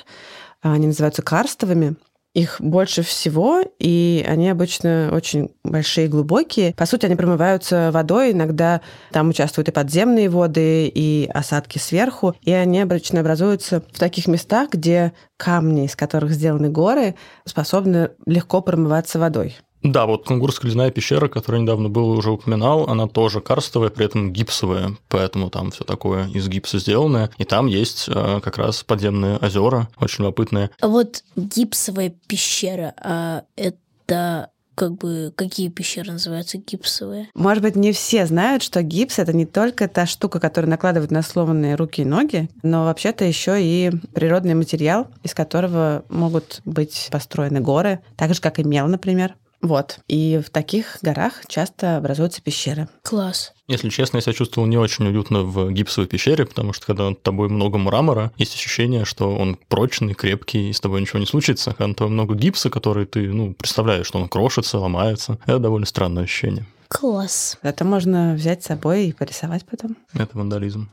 Они 0.61 0.87
называются 0.87 1.21
карстовыми. 1.21 1.95
Их 2.33 2.57
больше 2.59 3.01
всего, 3.01 3.63
и 3.79 4.23
они 4.27 4.49
обычно 4.49 5.09
очень 5.11 5.49
большие 5.63 6.05
и 6.05 6.09
глубокие. 6.09 6.73
По 6.75 6.85
сути, 6.85 7.07
они 7.07 7.15
промываются 7.15 7.89
водой, 7.91 8.31
иногда 8.31 8.81
там 9.11 9.29
участвуют 9.29 9.69
и 9.69 9.71
подземные 9.71 10.29
воды, 10.29 10.87
и 10.87 11.27
осадки 11.33 11.79
сверху, 11.79 12.35
и 12.43 12.51
они 12.51 12.81
обычно 12.81 13.21
образуются 13.21 13.81
в 13.91 13.97
таких 13.97 14.27
местах, 14.27 14.69
где 14.69 15.13
камни, 15.35 15.85
из 15.85 15.95
которых 15.95 16.31
сделаны 16.31 16.69
горы, 16.69 17.15
способны 17.45 18.11
легко 18.27 18.61
промываться 18.61 19.17
водой. 19.17 19.57
Да, 19.83 20.05
вот 20.05 20.25
Кунгурская 20.25 20.69
ледяная 20.69 20.91
пещера, 20.91 21.27
которую 21.27 21.61
недавно 21.61 21.89
был 21.89 22.09
уже 22.09 22.31
упоминал, 22.31 22.89
она 22.89 23.07
тоже 23.07 23.41
карстовая, 23.41 23.89
при 23.89 24.05
этом 24.05 24.33
гипсовая, 24.33 24.97
поэтому 25.07 25.49
там 25.49 25.71
все 25.71 25.83
такое 25.83 26.27
из 26.29 26.47
гипса 26.47 26.79
сделанное. 26.79 27.29
И 27.37 27.45
там 27.45 27.67
есть 27.67 28.09
э, 28.09 28.39
как 28.43 28.57
раз 28.57 28.83
подземные 28.83 29.37
озера, 29.37 29.87
очень 29.99 30.23
любопытные. 30.23 30.71
А 30.81 30.87
вот 30.87 31.23
гипсовая 31.35 32.13
пещера, 32.27 32.93
а 33.01 33.43
это 33.55 34.49
как 34.77 34.93
бы 34.93 35.33
какие 35.35 35.69
пещеры 35.69 36.11
называются 36.11 36.59
гипсовые? 36.59 37.29
Может 37.33 37.63
быть, 37.63 37.75
не 37.75 37.91
все 37.93 38.27
знают, 38.27 38.61
что 38.61 38.83
гипс 38.83 39.17
это 39.17 39.33
не 39.33 39.47
только 39.47 39.87
та 39.87 40.05
штука, 40.05 40.39
которую 40.39 40.69
накладывают 40.69 41.09
на 41.09 41.23
сломанные 41.23 41.73
руки 41.73 42.03
и 42.03 42.05
ноги, 42.05 42.47
но 42.61 42.85
вообще-то 42.85 43.25
еще 43.25 43.57
и 43.59 43.91
природный 44.13 44.53
материал, 44.53 45.07
из 45.23 45.33
которого 45.33 46.05
могут 46.09 46.61
быть 46.63 47.09
построены 47.11 47.59
горы, 47.59 48.01
так 48.15 48.35
же 48.35 48.39
как 48.39 48.59
и 48.59 48.63
мел, 48.63 48.87
например. 48.87 49.35
Вот. 49.61 49.99
И 50.07 50.39
в 50.45 50.49
таких 50.49 50.99
горах 51.01 51.41
часто 51.47 51.97
образуются 51.97 52.41
пещеры. 52.41 52.87
Класс. 53.01 53.53
Если 53.67 53.89
честно, 53.89 54.17
я 54.17 54.21
себя 54.21 54.33
чувствовал 54.33 54.67
не 54.67 54.77
очень 54.77 55.07
уютно 55.07 55.43
в 55.43 55.71
гипсовой 55.71 56.07
пещере, 56.07 56.45
потому 56.45 56.73
что 56.73 56.85
когда 56.85 57.09
над 57.09 57.21
тобой 57.23 57.49
много 57.49 57.77
мрамора, 57.77 58.31
есть 58.37 58.55
ощущение, 58.55 59.03
что 59.03 59.35
он 59.35 59.57
прочный, 59.67 60.13
крепкий, 60.13 60.69
и 60.69 60.73
с 60.73 60.79
тобой 60.79 61.01
ничего 61.01 61.19
не 61.19 61.25
случится. 61.25 61.71
Когда 61.71 61.87
над 61.87 61.97
тобой 61.97 62.13
много 62.13 62.35
гипса, 62.35 62.69
который 62.69 63.05
ты, 63.05 63.27
ну, 63.33 63.53
представляешь, 63.53 64.07
что 64.07 64.19
он 64.19 64.29
крошится, 64.29 64.79
ломается. 64.79 65.37
Это 65.45 65.59
довольно 65.59 65.85
странное 65.85 66.23
ощущение. 66.23 66.65
Класс. 66.87 67.57
Это 67.63 67.83
можно 67.83 68.33
взять 68.35 68.63
с 68.63 68.67
собой 68.67 69.07
и 69.07 69.11
порисовать 69.11 69.65
потом. 69.65 69.97
Это 70.13 70.37
вандализм. 70.37 70.89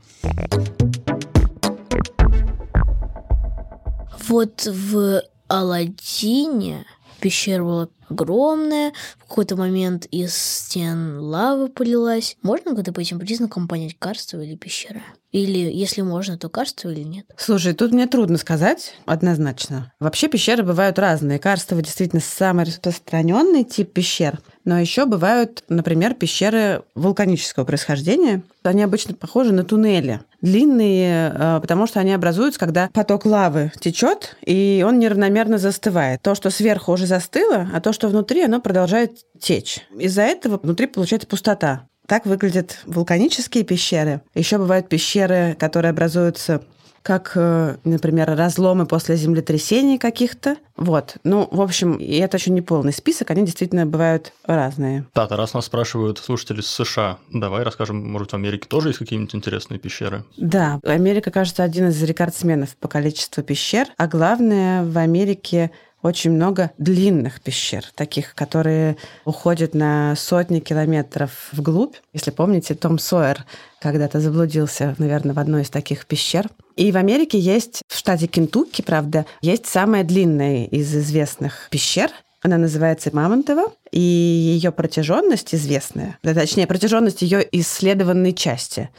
Вот 4.28 4.66
в 4.66 5.22
Аладдине 5.46 6.86
пещера 7.24 7.64
была 7.64 7.88
огромная, 8.10 8.92
в 9.16 9.28
какой-то 9.28 9.56
момент 9.56 10.04
из 10.10 10.36
стен 10.36 11.20
лава 11.20 11.68
полилась. 11.68 12.36
Можно 12.42 12.74
когда 12.74 12.92
по 12.92 13.00
этим 13.00 13.18
признакам 13.18 13.66
понять, 13.66 13.96
карство 13.98 14.42
или 14.42 14.56
пещера? 14.56 15.00
Или, 15.32 15.72
если 15.72 16.02
можно, 16.02 16.36
то 16.36 16.50
карство 16.50 16.90
или 16.90 17.02
нет? 17.02 17.24
Слушай, 17.38 17.72
тут 17.72 17.92
мне 17.92 18.06
трудно 18.06 18.36
сказать 18.36 18.94
однозначно. 19.06 19.90
Вообще 20.00 20.28
пещеры 20.28 20.64
бывают 20.64 20.98
разные. 20.98 21.38
Карстово 21.38 21.80
действительно 21.80 22.20
самый 22.20 22.66
распространенный 22.66 23.64
тип 23.64 23.94
пещер. 23.94 24.38
Но 24.64 24.80
еще 24.80 25.04
бывают, 25.04 25.62
например, 25.68 26.14
пещеры 26.14 26.82
вулканического 26.94 27.64
происхождения. 27.64 28.42
Они 28.62 28.82
обычно 28.82 29.14
похожи 29.14 29.52
на 29.52 29.62
туннели. 29.62 30.20
Длинные, 30.40 31.32
э, 31.34 31.60
потому 31.60 31.86
что 31.86 32.00
они 32.00 32.12
образуются, 32.12 32.60
когда 32.60 32.88
поток 32.92 33.26
лавы 33.26 33.72
течет, 33.78 34.36
и 34.44 34.84
он 34.86 34.98
неравномерно 34.98 35.58
застывает. 35.58 36.22
То, 36.22 36.34
что 36.34 36.50
сверху 36.50 36.92
уже 36.92 37.06
застыло, 37.06 37.68
а 37.74 37.80
то, 37.80 37.92
что 37.92 38.08
внутри, 38.08 38.42
оно 38.42 38.60
продолжает 38.60 39.18
течь. 39.38 39.86
Из-за 39.98 40.22
этого 40.22 40.58
внутри 40.62 40.86
получается 40.86 41.28
пустота. 41.28 41.86
Так 42.06 42.26
выглядят 42.26 42.78
вулканические 42.86 43.64
пещеры. 43.64 44.20
Еще 44.34 44.58
бывают 44.58 44.88
пещеры, 44.88 45.56
которые 45.58 45.90
образуются 45.90 46.62
как, 47.04 47.32
э, 47.34 47.76
например, 47.84 48.34
разломы 48.34 48.86
после 48.86 49.16
землетрясений 49.16 49.98
каких-то. 49.98 50.56
Вот. 50.74 51.18
Ну, 51.22 51.46
в 51.50 51.60
общем, 51.60 51.96
и 51.96 52.16
это 52.16 52.38
еще 52.38 52.50
не 52.50 52.62
полный 52.62 52.94
список, 52.94 53.30
они 53.30 53.44
действительно 53.44 53.84
бывают 53.84 54.32
разные. 54.44 55.04
Да, 55.14 55.28
раз 55.28 55.52
нас 55.52 55.66
спрашивают 55.66 56.18
слушатели 56.18 56.62
с 56.62 56.66
США, 56.66 57.18
давай 57.30 57.62
расскажем, 57.62 58.10
может, 58.10 58.32
в 58.32 58.34
Америке 58.34 58.66
тоже 58.66 58.88
есть 58.88 58.98
какие-нибудь 58.98 59.34
интересные 59.34 59.78
пещеры? 59.78 60.24
Да, 60.38 60.80
Америка, 60.82 61.30
кажется, 61.30 61.62
один 61.62 61.88
из 61.88 62.02
рекордсменов 62.02 62.74
по 62.76 62.88
количеству 62.88 63.42
пещер, 63.42 63.86
а 63.98 64.06
главное, 64.06 64.82
в 64.82 64.96
Америке 64.96 65.72
очень 66.04 66.32
много 66.32 66.70
длинных 66.76 67.40
пещер, 67.40 67.82
таких, 67.94 68.34
которые 68.34 68.98
уходят 69.24 69.74
на 69.74 70.14
сотни 70.16 70.60
километров 70.60 71.48
вглубь. 71.52 71.96
Если 72.12 72.30
помните, 72.30 72.74
Том 72.74 72.98
Сойер 72.98 73.46
когда-то 73.80 74.20
заблудился, 74.20 74.94
наверное, 74.98 75.34
в 75.34 75.38
одной 75.38 75.62
из 75.62 75.70
таких 75.70 76.06
пещер. 76.06 76.48
И 76.76 76.92
в 76.92 76.96
Америке 76.96 77.38
есть, 77.38 77.82
в 77.88 77.96
штате 77.96 78.26
Кентукки, 78.26 78.82
правда, 78.82 79.24
есть 79.40 79.66
самая 79.66 80.04
длинная 80.04 80.66
из 80.66 80.94
известных 80.94 81.68
пещер. 81.70 82.10
Она 82.44 82.58
называется 82.58 83.08
Мамонтова, 83.10 83.72
и 83.90 84.00
ее 84.00 84.70
протяженность 84.70 85.54
известная, 85.54 86.18
точнее, 86.22 86.66
протяженность 86.66 87.22
ее 87.22 87.46
исследованной 87.52 88.34
части 88.34 88.90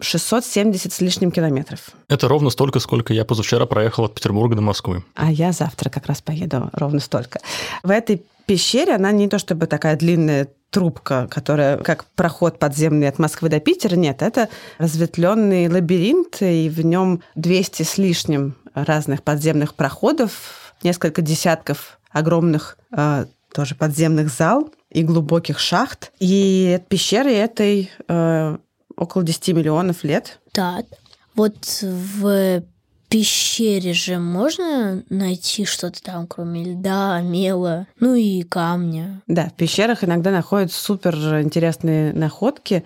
670 0.00 0.92
с 0.92 1.00
лишним 1.00 1.30
километров. 1.30 1.90
Это 2.08 2.26
ровно 2.26 2.50
столько, 2.50 2.80
сколько 2.80 3.14
я 3.14 3.24
позавчера 3.24 3.66
проехал 3.66 4.06
от 4.06 4.16
Петербурга 4.16 4.56
до 4.56 4.62
Москвы. 4.62 5.04
А 5.14 5.30
я 5.30 5.52
завтра 5.52 5.90
как 5.90 6.06
раз 6.06 6.22
поеду 6.22 6.70
ровно 6.72 6.98
столько. 6.98 7.38
В 7.84 7.90
этой 7.90 8.24
пещере 8.46 8.96
она 8.96 9.12
не 9.12 9.28
то 9.28 9.38
чтобы 9.38 9.68
такая 9.68 9.96
длинная 9.96 10.48
трубка, 10.70 11.28
которая 11.30 11.78
как 11.78 12.04
проход 12.16 12.58
подземный 12.58 13.08
от 13.08 13.20
Москвы 13.20 13.48
до 13.48 13.60
Питера. 13.60 13.94
Нет, 13.94 14.22
это 14.22 14.48
разветвленный 14.78 15.68
лабиринт, 15.68 16.38
и 16.40 16.68
в 16.68 16.84
нем 16.84 17.22
200 17.36 17.84
с 17.84 17.96
лишним 17.96 18.56
разных 18.74 19.22
подземных 19.22 19.74
проходов, 19.74 20.74
несколько 20.82 21.22
десятков 21.22 21.97
огромных 22.18 22.78
э, 22.96 23.26
тоже 23.52 23.74
подземных 23.74 24.30
зал 24.30 24.70
и 24.90 25.02
глубоких 25.02 25.58
шахт. 25.58 26.12
И 26.18 26.80
пещеры 26.88 27.32
этой 27.32 27.90
э, 28.08 28.58
около 28.96 29.24
10 29.24 29.48
миллионов 29.48 30.04
лет. 30.04 30.40
Так. 30.52 30.86
Вот 31.34 31.56
в 31.82 32.62
пещере 33.08 33.92
же 33.92 34.18
можно 34.18 35.02
найти 35.08 35.64
что-то 35.64 36.02
там, 36.02 36.26
кроме 36.26 36.64
льда, 36.64 37.20
мела, 37.20 37.86
ну 38.00 38.14
и 38.14 38.42
камня. 38.42 39.22
Да, 39.26 39.48
в 39.48 39.54
пещерах 39.54 40.04
иногда 40.04 40.30
находят 40.30 40.72
супер 40.72 41.14
интересные 41.40 42.12
находки, 42.12 42.84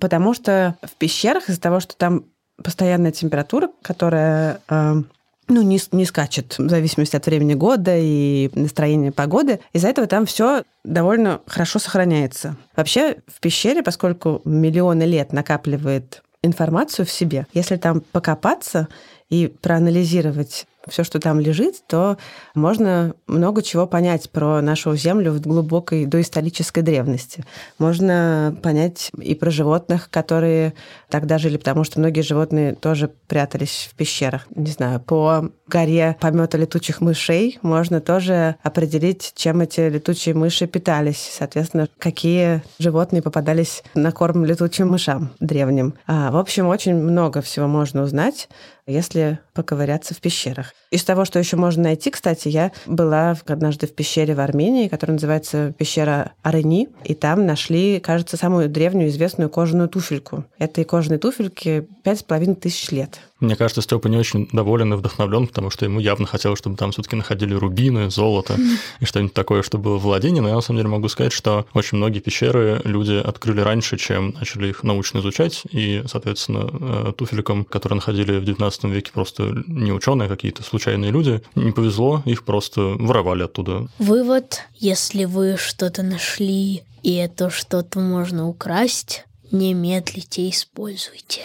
потому 0.00 0.34
что 0.34 0.76
в 0.82 0.92
пещерах 0.92 1.48
из-за 1.48 1.60
того, 1.60 1.80
что 1.80 1.96
там 1.96 2.26
постоянная 2.62 3.10
температура, 3.10 3.70
которая 3.82 4.60
э, 4.68 5.02
ну, 5.48 5.62
не, 5.62 5.78
не 5.92 6.04
скачет 6.04 6.58
в 6.58 6.68
зависимости 6.68 7.16
от 7.16 7.26
времени 7.26 7.54
года 7.54 7.96
и 7.96 8.50
настроения 8.54 9.12
погоды. 9.12 9.60
Из-за 9.72 9.88
этого 9.88 10.06
там 10.06 10.26
все 10.26 10.64
довольно 10.84 11.40
хорошо 11.46 11.78
сохраняется. 11.78 12.56
Вообще 12.76 13.18
в 13.26 13.40
пещере, 13.40 13.82
поскольку 13.82 14.40
миллионы 14.44 15.04
лет 15.04 15.32
накапливает 15.32 16.22
информацию 16.42 17.06
в 17.06 17.10
себе, 17.10 17.46
если 17.52 17.76
там 17.76 18.00
покопаться 18.00 18.88
и 19.30 19.52
проанализировать 19.60 20.66
все, 20.88 21.04
что 21.04 21.20
там 21.20 21.40
лежит, 21.40 21.82
то 21.86 22.16
можно 22.54 23.14
много 23.26 23.62
чего 23.62 23.86
понять 23.86 24.30
про 24.30 24.60
нашу 24.60 24.96
Землю 24.96 25.32
в 25.32 25.40
глубокой 25.40 26.06
доисторической 26.06 26.82
древности. 26.82 27.44
Можно 27.78 28.56
понять 28.62 29.10
и 29.18 29.34
про 29.34 29.50
животных, 29.50 30.10
которые 30.10 30.74
тогда 31.08 31.38
жили, 31.38 31.56
потому 31.56 31.84
что 31.84 32.00
многие 32.00 32.22
животные 32.22 32.74
тоже 32.74 33.10
прятались 33.28 33.88
в 33.90 33.96
пещерах. 33.96 34.46
Не 34.54 34.70
знаю, 34.70 35.00
по 35.00 35.50
горе 35.68 36.16
помета 36.20 36.58
летучих 36.58 37.00
мышей 37.00 37.58
можно 37.62 38.00
тоже 38.00 38.56
определить, 38.62 39.32
чем 39.34 39.60
эти 39.60 39.88
летучие 39.88 40.34
мыши 40.34 40.66
питались. 40.66 41.30
Соответственно, 41.38 41.88
какие 41.98 42.62
животные 42.78 43.22
попадались 43.22 43.82
на 43.94 44.12
корм 44.12 44.44
летучим 44.44 44.88
мышам 44.88 45.32
древним. 45.40 45.94
А, 46.06 46.30
в 46.30 46.36
общем, 46.36 46.66
очень 46.66 46.94
много 46.94 47.40
всего 47.40 47.66
можно 47.66 48.02
узнать 48.02 48.48
если 48.86 49.38
поковыряться 49.54 50.14
в 50.14 50.20
пещерах. 50.20 50.73
Из 50.90 51.02
того, 51.02 51.24
что 51.24 51.40
еще 51.40 51.56
можно 51.56 51.82
найти, 51.84 52.10
кстати, 52.10 52.46
я 52.46 52.70
была 52.86 53.36
однажды 53.46 53.88
в 53.88 53.92
пещере 53.92 54.34
в 54.34 54.40
Армении, 54.40 54.86
которая 54.86 55.14
называется 55.14 55.74
пещера 55.76 56.32
Арени, 56.42 56.88
и 57.04 57.14
там 57.14 57.46
нашли, 57.46 57.98
кажется, 57.98 58.36
самую 58.36 58.68
древнюю 58.68 59.08
известную 59.08 59.50
кожаную 59.50 59.88
туфельку. 59.88 60.44
Этой 60.56 60.84
кожаной 60.84 61.18
туфельке 61.18 61.88
пять 62.04 62.20
с 62.20 62.22
половиной 62.22 62.54
тысяч 62.54 62.90
лет. 62.92 63.18
Мне 63.44 63.56
кажется, 63.56 63.82
Степа 63.82 64.08
не 64.08 64.16
очень 64.16 64.48
доволен 64.52 64.94
и 64.94 64.96
вдохновлен, 64.96 65.46
потому 65.46 65.70
что 65.70 65.84
ему 65.84 66.00
явно 66.00 66.26
хотелось, 66.26 66.58
чтобы 66.58 66.76
там 66.76 66.92
все-таки 66.92 67.16
находили 67.16 67.54
рубины, 67.54 68.10
золото 68.10 68.56
и 69.00 69.04
что-нибудь 69.04 69.34
такое, 69.34 69.62
что 69.62 69.78
было 69.78 69.98
в. 69.98 70.14
Но 70.14 70.48
я 70.48 70.54
на 70.54 70.60
самом 70.60 70.78
деле 70.78 70.88
могу 70.88 71.08
сказать, 71.08 71.32
что 71.32 71.66
очень 71.74 71.98
многие 71.98 72.20
пещеры 72.20 72.80
люди 72.84 73.14
открыли 73.14 73.60
раньше, 73.60 73.96
чем 73.96 74.34
начали 74.38 74.68
их 74.68 74.84
научно 74.84 75.18
изучать. 75.18 75.62
И, 75.70 76.04
соответственно, 76.06 76.70
э, 76.72 77.12
туфелькам, 77.16 77.64
которые 77.64 77.96
находили 77.96 78.38
в 78.38 78.44
19 78.44 78.84
веке 78.84 79.10
просто 79.12 79.64
не 79.66 79.92
ученые, 79.92 80.26
а 80.26 80.28
какие-то 80.28 80.62
случайные 80.62 81.10
люди, 81.10 81.42
не 81.54 81.72
повезло, 81.72 82.22
их 82.24 82.44
просто 82.44 82.80
воровали 82.98 83.42
оттуда. 83.42 83.88
Вывод, 83.98 84.62
если 84.76 85.24
вы 85.24 85.56
что-то 85.58 86.02
нашли, 86.02 86.82
и 87.02 87.14
это 87.14 87.50
что-то 87.50 88.00
можно 88.00 88.48
украсть, 88.48 89.24
не 89.50 89.74
медлите, 89.74 90.48
используйте. 90.48 91.42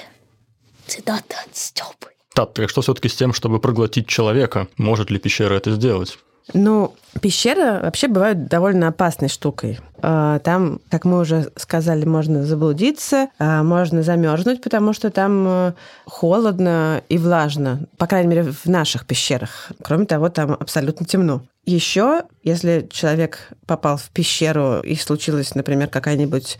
Цитата 0.90 1.36
от 1.46 1.56
Степы. 1.56 2.08
Так, 2.34 2.54
так 2.54 2.70
что 2.70 2.82
все-таки 2.82 3.10
с 3.10 3.16
тем, 3.16 3.34
чтобы 3.34 3.60
проглотить 3.60 4.08
человека? 4.08 4.68
Может 4.78 5.12
ли 5.12 5.20
пещера 5.20 5.54
это 5.54 5.72
сделать? 5.72 6.18
Ну, 6.54 6.96
пещеры 7.22 7.80
вообще 7.80 8.08
бывают 8.08 8.48
довольно 8.48 8.88
опасной 8.88 9.30
штукой. 9.30 9.80
А, 10.02 10.40
Там, 10.40 10.80
как 10.90 11.06
мы 11.06 11.20
уже 11.20 11.52
сказали, 11.56 12.06
можно 12.06 12.44
заблудиться, 12.44 13.28
а, 13.38 13.62
можно 13.62 14.02
замерзнуть, 14.02 14.64
потому 14.64 14.94
что 14.94 15.12
там 15.12 15.48
э, 15.48 15.74
холодно 16.06 17.04
и 17.08 17.20
влажно, 17.20 17.82
по 17.98 18.08
крайней 18.08 18.30
мере, 18.30 18.52
в 18.52 18.66
наших 18.66 19.06
пещерах. 19.06 19.72
Кроме 19.84 20.06
того, 20.06 20.30
там 20.30 20.58
абсолютно 20.60 21.06
темно. 21.06 21.42
Еще, 21.70 22.24
если 22.42 22.88
человек 22.92 23.50
попал 23.68 23.98
в 23.98 24.10
пещеру 24.10 24.80
и 24.80 24.96
случилась, 24.96 25.54
например, 25.54 25.88
какая-нибудь 25.88 26.58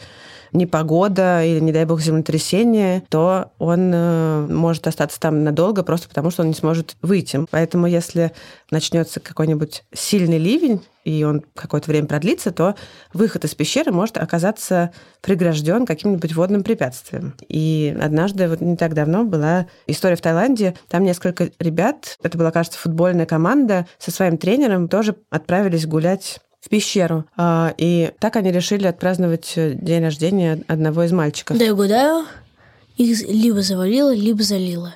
непогода 0.52 1.44
или, 1.44 1.60
не 1.60 1.72
дай 1.72 1.86
бог, 1.86 2.00
землетрясение, 2.00 3.02
то 3.10 3.52
он 3.58 3.92
э, 3.92 4.46
может 4.48 4.86
остаться 4.86 5.20
там 5.20 5.44
надолго 5.44 5.82
просто 5.82 6.10
потому, 6.10 6.30
что 6.30 6.44
он 6.44 6.50
не 6.50 6.54
сможет 6.54 6.96
выйти. 7.02 7.44
Поэтому 7.50 7.88
если 7.88 8.34
начнется 8.70 9.20
какой-нибудь 9.20 9.84
сильный 9.92 10.38
ливень, 10.38 10.82
и 11.10 11.24
он 11.24 11.44
какое-то 11.56 11.90
время 11.90 12.08
продлится, 12.08 12.52
то 12.52 12.76
выход 13.14 13.44
из 13.44 13.56
пещеры 13.56 13.92
может 13.92 14.18
оказаться 14.18 14.92
прегражден 15.22 15.88
каким-нибудь 15.88 16.36
водным 16.36 16.64
препятствием. 16.64 17.34
И 17.48 17.98
однажды, 18.00 18.48
вот 18.48 18.62
не 18.62 18.78
так 18.78 18.94
давно, 18.94 19.24
была 19.24 19.66
история 19.88 20.16
в 20.16 20.22
Таиланде. 20.22 20.76
Там 20.88 21.04
несколько 21.04 21.50
ребят, 21.60 22.18
это 22.22 22.38
была, 22.38 22.52
кажется, 22.52 22.78
футбольная 22.78 23.26
команда, 23.26 23.88
со 23.98 24.12
своим 24.12 24.38
тренером 24.38 24.88
тоже 24.88 25.16
отправились 25.32 25.88
гулять 25.88 26.40
в 26.62 26.70
пещеру. 26.70 27.26
А, 27.36 27.74
И 27.78 28.12
так 28.20 28.36
они 28.36 28.52
решили 28.52 28.86
отпраздновать 28.86 29.54
э, 29.56 29.74
день 29.74 30.04
рождения 30.04 30.62
одного 30.68 31.04
из 31.04 31.12
мальчиков. 31.12 31.58
Да 31.58 31.64
я 31.66 31.74
угадаю, 31.74 32.26
их 32.98 33.28
либо 33.28 33.62
завалило, 33.62 34.14
либо 34.14 34.44
залило. 34.44 34.94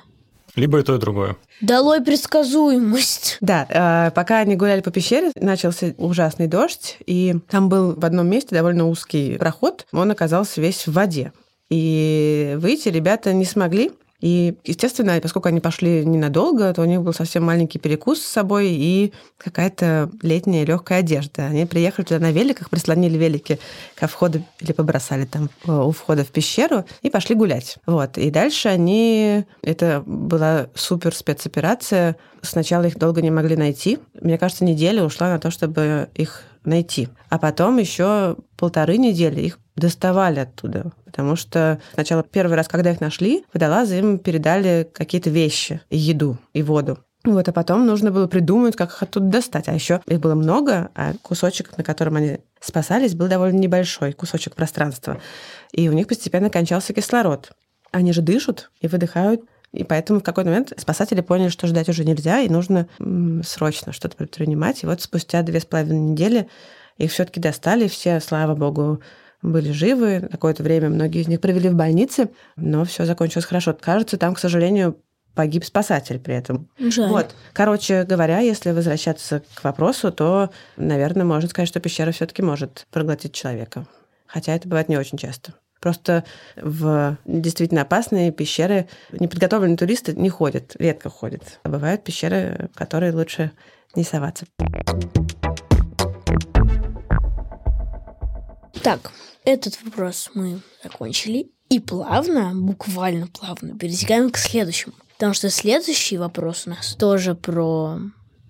Либо 0.56 0.78
и 0.78 0.82
то, 0.82 0.94
и 0.94 0.98
другое. 0.98 1.36
Долой 1.60 2.00
предсказуемость. 2.00 3.38
Да, 3.40 3.66
э, 3.68 4.10
пока 4.12 4.38
они 4.38 4.56
гуляли 4.56 4.80
по 4.80 4.90
пещере, 4.90 5.32
начался 5.34 5.94
ужасный 5.98 6.46
дождь, 6.46 6.98
и 7.06 7.36
там 7.50 7.68
был 7.68 7.94
в 7.94 8.04
одном 8.04 8.28
месте 8.28 8.54
довольно 8.54 8.88
узкий 8.88 9.36
проход, 9.36 9.86
он 9.92 10.10
оказался 10.10 10.60
весь 10.60 10.86
в 10.86 10.92
воде. 10.92 11.32
И 11.70 12.54
выйти 12.58 12.88
ребята 12.88 13.32
не 13.32 13.44
смогли, 13.44 13.90
и, 14.24 14.54
естественно, 14.64 15.20
поскольку 15.20 15.48
они 15.48 15.60
пошли 15.60 16.02
ненадолго, 16.02 16.72
то 16.72 16.80
у 16.80 16.86
них 16.86 17.02
был 17.02 17.12
совсем 17.12 17.44
маленький 17.44 17.78
перекус 17.78 18.22
с 18.22 18.26
собой 18.26 18.68
и 18.70 19.12
какая-то 19.36 20.10
летняя 20.22 20.64
легкая 20.64 21.00
одежда. 21.00 21.44
Они 21.44 21.66
приехали 21.66 22.06
туда 22.06 22.20
на 22.20 22.32
великах, 22.32 22.70
прислонили 22.70 23.18
велики 23.18 23.58
ко 23.94 24.06
входу 24.06 24.42
или 24.60 24.72
побросали 24.72 25.26
там 25.26 25.50
э, 25.66 25.70
у 25.70 25.90
входа 25.90 26.24
в 26.24 26.28
пещеру 26.28 26.86
и 27.02 27.10
пошли 27.10 27.34
гулять. 27.34 27.76
Вот. 27.84 28.16
И 28.16 28.30
дальше 28.30 28.70
они... 28.70 29.44
Это 29.60 30.02
была 30.06 30.68
супер 30.74 31.14
спецоперация. 31.14 32.16
Сначала 32.40 32.84
их 32.84 32.96
долго 32.96 33.20
не 33.20 33.30
могли 33.30 33.56
найти. 33.56 33.98
Мне 34.18 34.38
кажется, 34.38 34.64
неделя 34.64 35.04
ушла 35.04 35.28
на 35.28 35.38
то, 35.38 35.50
чтобы 35.50 36.08
их 36.14 36.44
найти. 36.64 37.10
А 37.28 37.38
потом 37.38 37.76
еще 37.76 38.36
полторы 38.56 38.96
недели 38.96 39.42
их 39.42 39.58
доставали 39.76 40.40
оттуда. 40.40 40.92
Потому 41.14 41.36
что 41.36 41.80
сначала 41.94 42.24
первый 42.24 42.56
раз, 42.56 42.66
когда 42.66 42.90
их 42.90 43.00
нашли, 43.00 43.44
водолазы 43.52 44.00
им 44.00 44.18
передали 44.18 44.90
какие-то 44.92 45.30
вещи, 45.30 45.80
еду, 45.88 46.38
и 46.52 46.62
воду. 46.64 46.98
Вот, 47.24 47.48
а 47.48 47.52
потом 47.52 47.86
нужно 47.86 48.10
было 48.10 48.26
придумать, 48.26 48.74
как 48.74 48.90
их 48.90 49.00
оттуда 49.00 49.26
достать. 49.26 49.68
А 49.68 49.72
еще 49.72 50.00
их 50.06 50.18
было 50.18 50.34
много, 50.34 50.90
а 50.96 51.12
кусочек, 51.22 51.78
на 51.78 51.84
котором 51.84 52.16
они 52.16 52.40
спасались, 52.60 53.14
был 53.14 53.28
довольно 53.28 53.58
небольшой 53.58 54.12
кусочек 54.12 54.56
пространства. 54.56 55.20
И 55.70 55.88
у 55.88 55.92
них 55.92 56.08
постепенно 56.08 56.50
кончался 56.50 56.92
кислород. 56.92 57.52
Они 57.92 58.12
же 58.12 58.20
дышат 58.20 58.72
и 58.80 58.88
выдыхают 58.88 59.42
и 59.74 59.82
поэтому 59.82 60.20
в 60.20 60.22
какой-то 60.22 60.50
момент 60.50 60.72
спасатели 60.76 61.20
поняли, 61.20 61.48
что 61.48 61.66
ждать 61.66 61.88
уже 61.88 62.04
нельзя, 62.04 62.38
и 62.40 62.48
нужно 62.48 62.86
срочно 63.44 63.92
что-то 63.92 64.16
предпринимать. 64.16 64.84
И 64.84 64.86
вот 64.86 65.02
спустя 65.02 65.42
две 65.42 65.58
с 65.58 65.64
половиной 65.64 66.12
недели 66.12 66.48
их 66.96 67.10
все-таки 67.10 67.40
достали, 67.40 67.88
все, 67.88 68.20
слава 68.20 68.54
богу, 68.54 69.00
были 69.44 69.70
живы. 69.70 70.28
Какое-то 70.30 70.62
время 70.62 70.88
многие 70.88 71.20
из 71.20 71.28
них 71.28 71.40
провели 71.40 71.68
в 71.68 71.74
больнице, 71.74 72.30
но 72.56 72.84
все 72.84 73.04
закончилось 73.04 73.44
хорошо. 73.44 73.76
Кажется, 73.78 74.16
там, 74.16 74.34
к 74.34 74.38
сожалению, 74.38 74.96
погиб 75.34 75.64
спасатель 75.64 76.18
при 76.18 76.34
этом. 76.34 76.68
Жаль. 76.78 77.08
Вот. 77.08 77.34
Короче 77.52 78.04
говоря, 78.04 78.40
если 78.40 78.70
возвращаться 78.70 79.42
к 79.54 79.62
вопросу, 79.62 80.10
то, 80.10 80.50
наверное, 80.76 81.24
можно 81.24 81.48
сказать, 81.48 81.68
что 81.68 81.80
пещера 81.80 82.10
все-таки 82.10 82.42
может 82.42 82.86
проглотить 82.90 83.32
человека. 83.32 83.86
Хотя 84.26 84.54
это 84.54 84.66
бывает 84.68 84.88
не 84.88 84.96
очень 84.96 85.18
часто. 85.18 85.54
Просто 85.80 86.24
в 86.56 87.18
действительно 87.26 87.82
опасные 87.82 88.32
пещеры 88.32 88.88
неподготовленные 89.12 89.76
туристы 89.76 90.14
не 90.14 90.30
ходят, 90.30 90.74
редко 90.78 91.10
ходят. 91.10 91.60
А 91.62 91.68
бывают 91.68 92.02
пещеры, 92.02 92.70
в 92.72 92.78
которые 92.78 93.12
лучше 93.12 93.50
не 93.94 94.02
соваться. 94.02 94.46
Так, 98.84 99.12
этот 99.46 99.82
вопрос 99.82 100.30
мы 100.34 100.60
закончили. 100.82 101.50
И 101.70 101.80
плавно, 101.80 102.52
буквально 102.54 103.28
плавно, 103.28 103.78
перетекаем 103.78 104.28
к 104.28 104.36
следующему. 104.36 104.92
Потому 105.14 105.32
что 105.32 105.48
следующий 105.48 106.18
вопрос 106.18 106.66
у 106.66 106.70
нас 106.70 106.94
тоже 106.94 107.34
про 107.34 107.98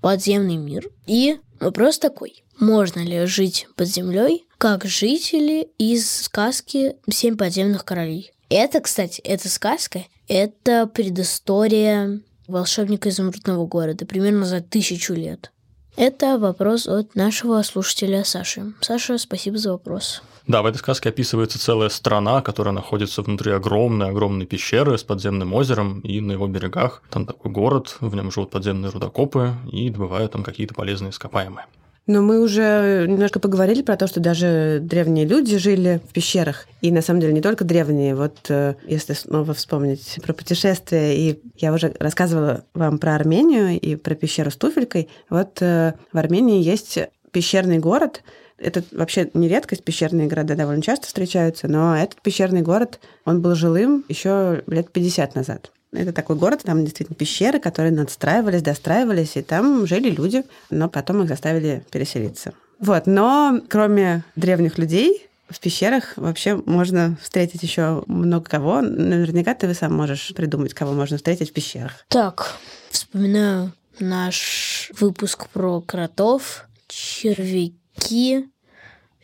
подземный 0.03 0.57
мир. 0.57 0.90
И 1.07 1.38
вопрос 1.61 2.01
такой. 2.01 2.42
Можно 2.59 2.99
ли 3.05 3.27
жить 3.27 3.68
под 3.77 3.87
землей, 3.87 4.44
как 4.59 4.85
жители 4.87 5.68
из 5.79 6.23
сказки 6.23 6.97
«Семь 7.09 7.37
подземных 7.37 7.85
королей»? 7.85 8.33
Это, 8.49 8.81
кстати, 8.81 9.20
эта 9.20 9.49
сказка, 9.49 10.05
это 10.27 10.88
предыстория 10.88 12.20
волшебника 12.49 13.09
изумрудного 13.09 13.68
города, 13.68 14.05
примерно 14.05 14.47
за 14.47 14.61
тысячу 14.61 15.14
лет. 15.14 15.53
Это 15.97 16.39
вопрос 16.39 16.89
от 16.89 17.15
нашего 17.15 17.63
слушателя 17.63 18.25
Саши. 18.25 18.73
Саша, 18.81 19.17
спасибо 19.17 19.59
за 19.59 19.73
вопрос. 19.73 20.23
Да, 20.47 20.61
в 20.61 20.67
этой 20.67 20.79
сказке 20.79 21.09
описывается 21.09 21.59
целая 21.59 21.89
страна, 21.89 22.43
которая 22.43 22.75
находится 22.75 23.23
внутри 23.23 23.53
огромной-огромной 23.53 24.45
пещеры 24.45 24.99
с 24.99 25.05
подземным 25.05 25.55
озером, 25.55 26.01
и 26.01 26.21
на 26.21 26.33
его 26.33 26.47
берегах 26.49 27.03
там 27.11 27.25
такой 27.25 27.51
город, 27.51 27.97
в 28.01 28.15
нем 28.15 28.31
живут 28.31 28.51
подземные 28.51 28.91
рудокопы 28.91 29.55
и 29.71 29.89
добывают 29.89 30.33
там 30.33 30.43
какие-то 30.43 30.75
полезные 30.75 31.11
ископаемые. 31.11 31.67
Но 32.07 32.21
мы 32.21 32.40
уже 32.40 33.07
немножко 33.09 33.40
поговорили 33.40 33.81
про 33.81 33.97
то, 33.97 34.07
что 34.07 34.21
даже 34.21 34.79
древние 34.83 35.25
люди 35.25 35.57
жили 35.57 36.03
в 36.09 36.12
пещерах. 36.12 36.67
И 36.83 36.93
на 36.93 37.01
самом 37.01 37.21
деле 37.21 37.33
не 37.33 37.40
только 37.40 37.64
древние. 37.64 38.14
Вот 38.14 38.37
э, 38.51 38.75
если 38.87 39.14
снова 39.14 39.55
вспомнить 39.55 40.19
про 40.23 40.35
путешествия, 40.35 41.17
и 41.17 41.40
я 41.57 41.73
уже 41.73 41.95
рассказывала 41.99 42.64
вам 42.75 42.99
про 42.99 43.14
Армению 43.14 43.81
и 43.81 43.97
про 43.97 44.14
пещеру 44.14 44.51
с 44.51 44.57
туфелькой. 44.57 45.09
Вот 45.31 45.62
э, 45.62 45.95
в 46.12 46.19
Армении 46.19 46.62
есть 46.62 46.99
пещерный 47.33 47.79
город, 47.79 48.23
это 48.59 48.85
вообще 48.93 49.31
не 49.35 49.49
редкость, 49.49 49.83
пещерные 49.83 50.29
города 50.29 50.55
довольно 50.55 50.83
часто 50.83 51.07
встречаются, 51.07 51.69
но 51.69 51.97
этот 51.97 52.23
пещерный 52.23 52.62
город, 52.62 53.01
он 53.25 53.43
был 53.43 53.55
жилым 53.55 54.05
еще 54.09 54.62
лет 54.67 54.90
50 54.93 55.35
назад. 55.35 55.73
Это 55.95 56.13
такой 56.13 56.37
город, 56.37 56.63
там 56.65 56.85
действительно 56.85 57.17
пещеры, 57.17 57.61
которые 57.61 57.93
надстраивались, 57.93 58.63
достраивались, 58.63 59.37
и 59.37 59.43
там 59.43 59.87
жили 59.87 60.11
люди, 60.11 60.45
но 60.71 60.89
потом 60.89 61.23
их 61.23 61.29
заставили 61.29 61.85
переселиться. 61.91 62.53
Вот, 62.81 63.07
но 63.07 63.61
кроме 63.69 64.25
древних 64.37 64.77
людей, 64.79 65.27
в 65.49 65.61
пещерах 65.61 66.15
вообще 66.17 66.57
можно 66.57 67.17
встретить 67.23 67.63
еще 67.63 68.03
много 68.07 68.45
кого. 68.45 68.81
Наверняка 68.81 69.55
ты 69.55 69.73
сам 69.75 69.95
можешь 69.95 70.33
придумать, 70.35 70.75
кого 70.75 70.93
можно 70.93 71.17
встретить 71.17 71.51
в 71.51 71.53
пещерах. 71.53 71.93
Так, 72.09 72.57
вспоминаю 72.91 73.73
наш 74.01 74.91
выпуск 74.99 75.49
про 75.51 75.81
кротов, 75.81 76.67
червяки, 76.89 78.49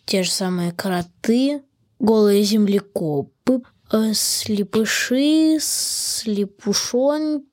те 0.05 0.23
же 0.23 0.31
самые 0.31 0.73
кроты, 0.73 1.63
голые 1.99 2.43
землекопы, 2.43 3.63
слепыши, 4.14 5.59
слепушонки. 5.61 7.44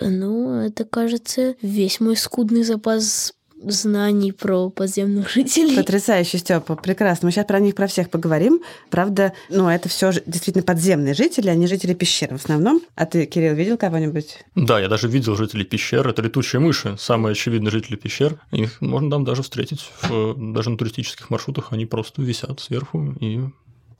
Ну, 0.00 0.60
это, 0.60 0.84
кажется, 0.84 1.54
весь 1.62 2.00
мой 2.00 2.16
скудный 2.16 2.64
запас 2.64 3.34
знаний 3.70 4.32
про 4.32 4.70
подземных 4.70 5.30
жителей. 5.30 5.76
Потрясающе, 5.76 6.38
Степа, 6.38 6.76
прекрасно. 6.76 7.26
Мы 7.26 7.32
сейчас 7.32 7.46
про 7.46 7.60
них, 7.60 7.74
про 7.74 7.86
всех 7.86 8.10
поговорим. 8.10 8.60
Правда, 8.90 9.32
ну, 9.48 9.68
это 9.68 9.88
все 9.88 10.12
действительно 10.26 10.64
подземные 10.64 11.14
жители, 11.14 11.48
они 11.48 11.66
жители 11.66 11.94
пещер 11.94 12.32
в 12.32 12.36
основном. 12.36 12.80
А 12.94 13.06
ты, 13.06 13.26
Кирилл, 13.26 13.54
видел 13.54 13.78
кого-нибудь? 13.78 14.38
Да, 14.54 14.80
я 14.80 14.88
даже 14.88 15.08
видел 15.08 15.36
жителей 15.36 15.64
пещер. 15.64 16.06
Это 16.06 16.22
летучие 16.22 16.60
мыши, 16.60 16.96
самые 16.98 17.32
очевидные 17.32 17.70
жители 17.70 17.96
пещер. 17.96 18.38
Их 18.52 18.80
можно 18.80 19.10
там 19.10 19.24
даже 19.24 19.42
встретить, 19.42 19.90
в, 20.02 20.34
даже 20.52 20.70
на 20.70 20.76
туристических 20.76 21.30
маршрутах. 21.30 21.72
Они 21.72 21.86
просто 21.86 22.22
висят 22.22 22.60
сверху 22.60 23.14
и 23.20 23.40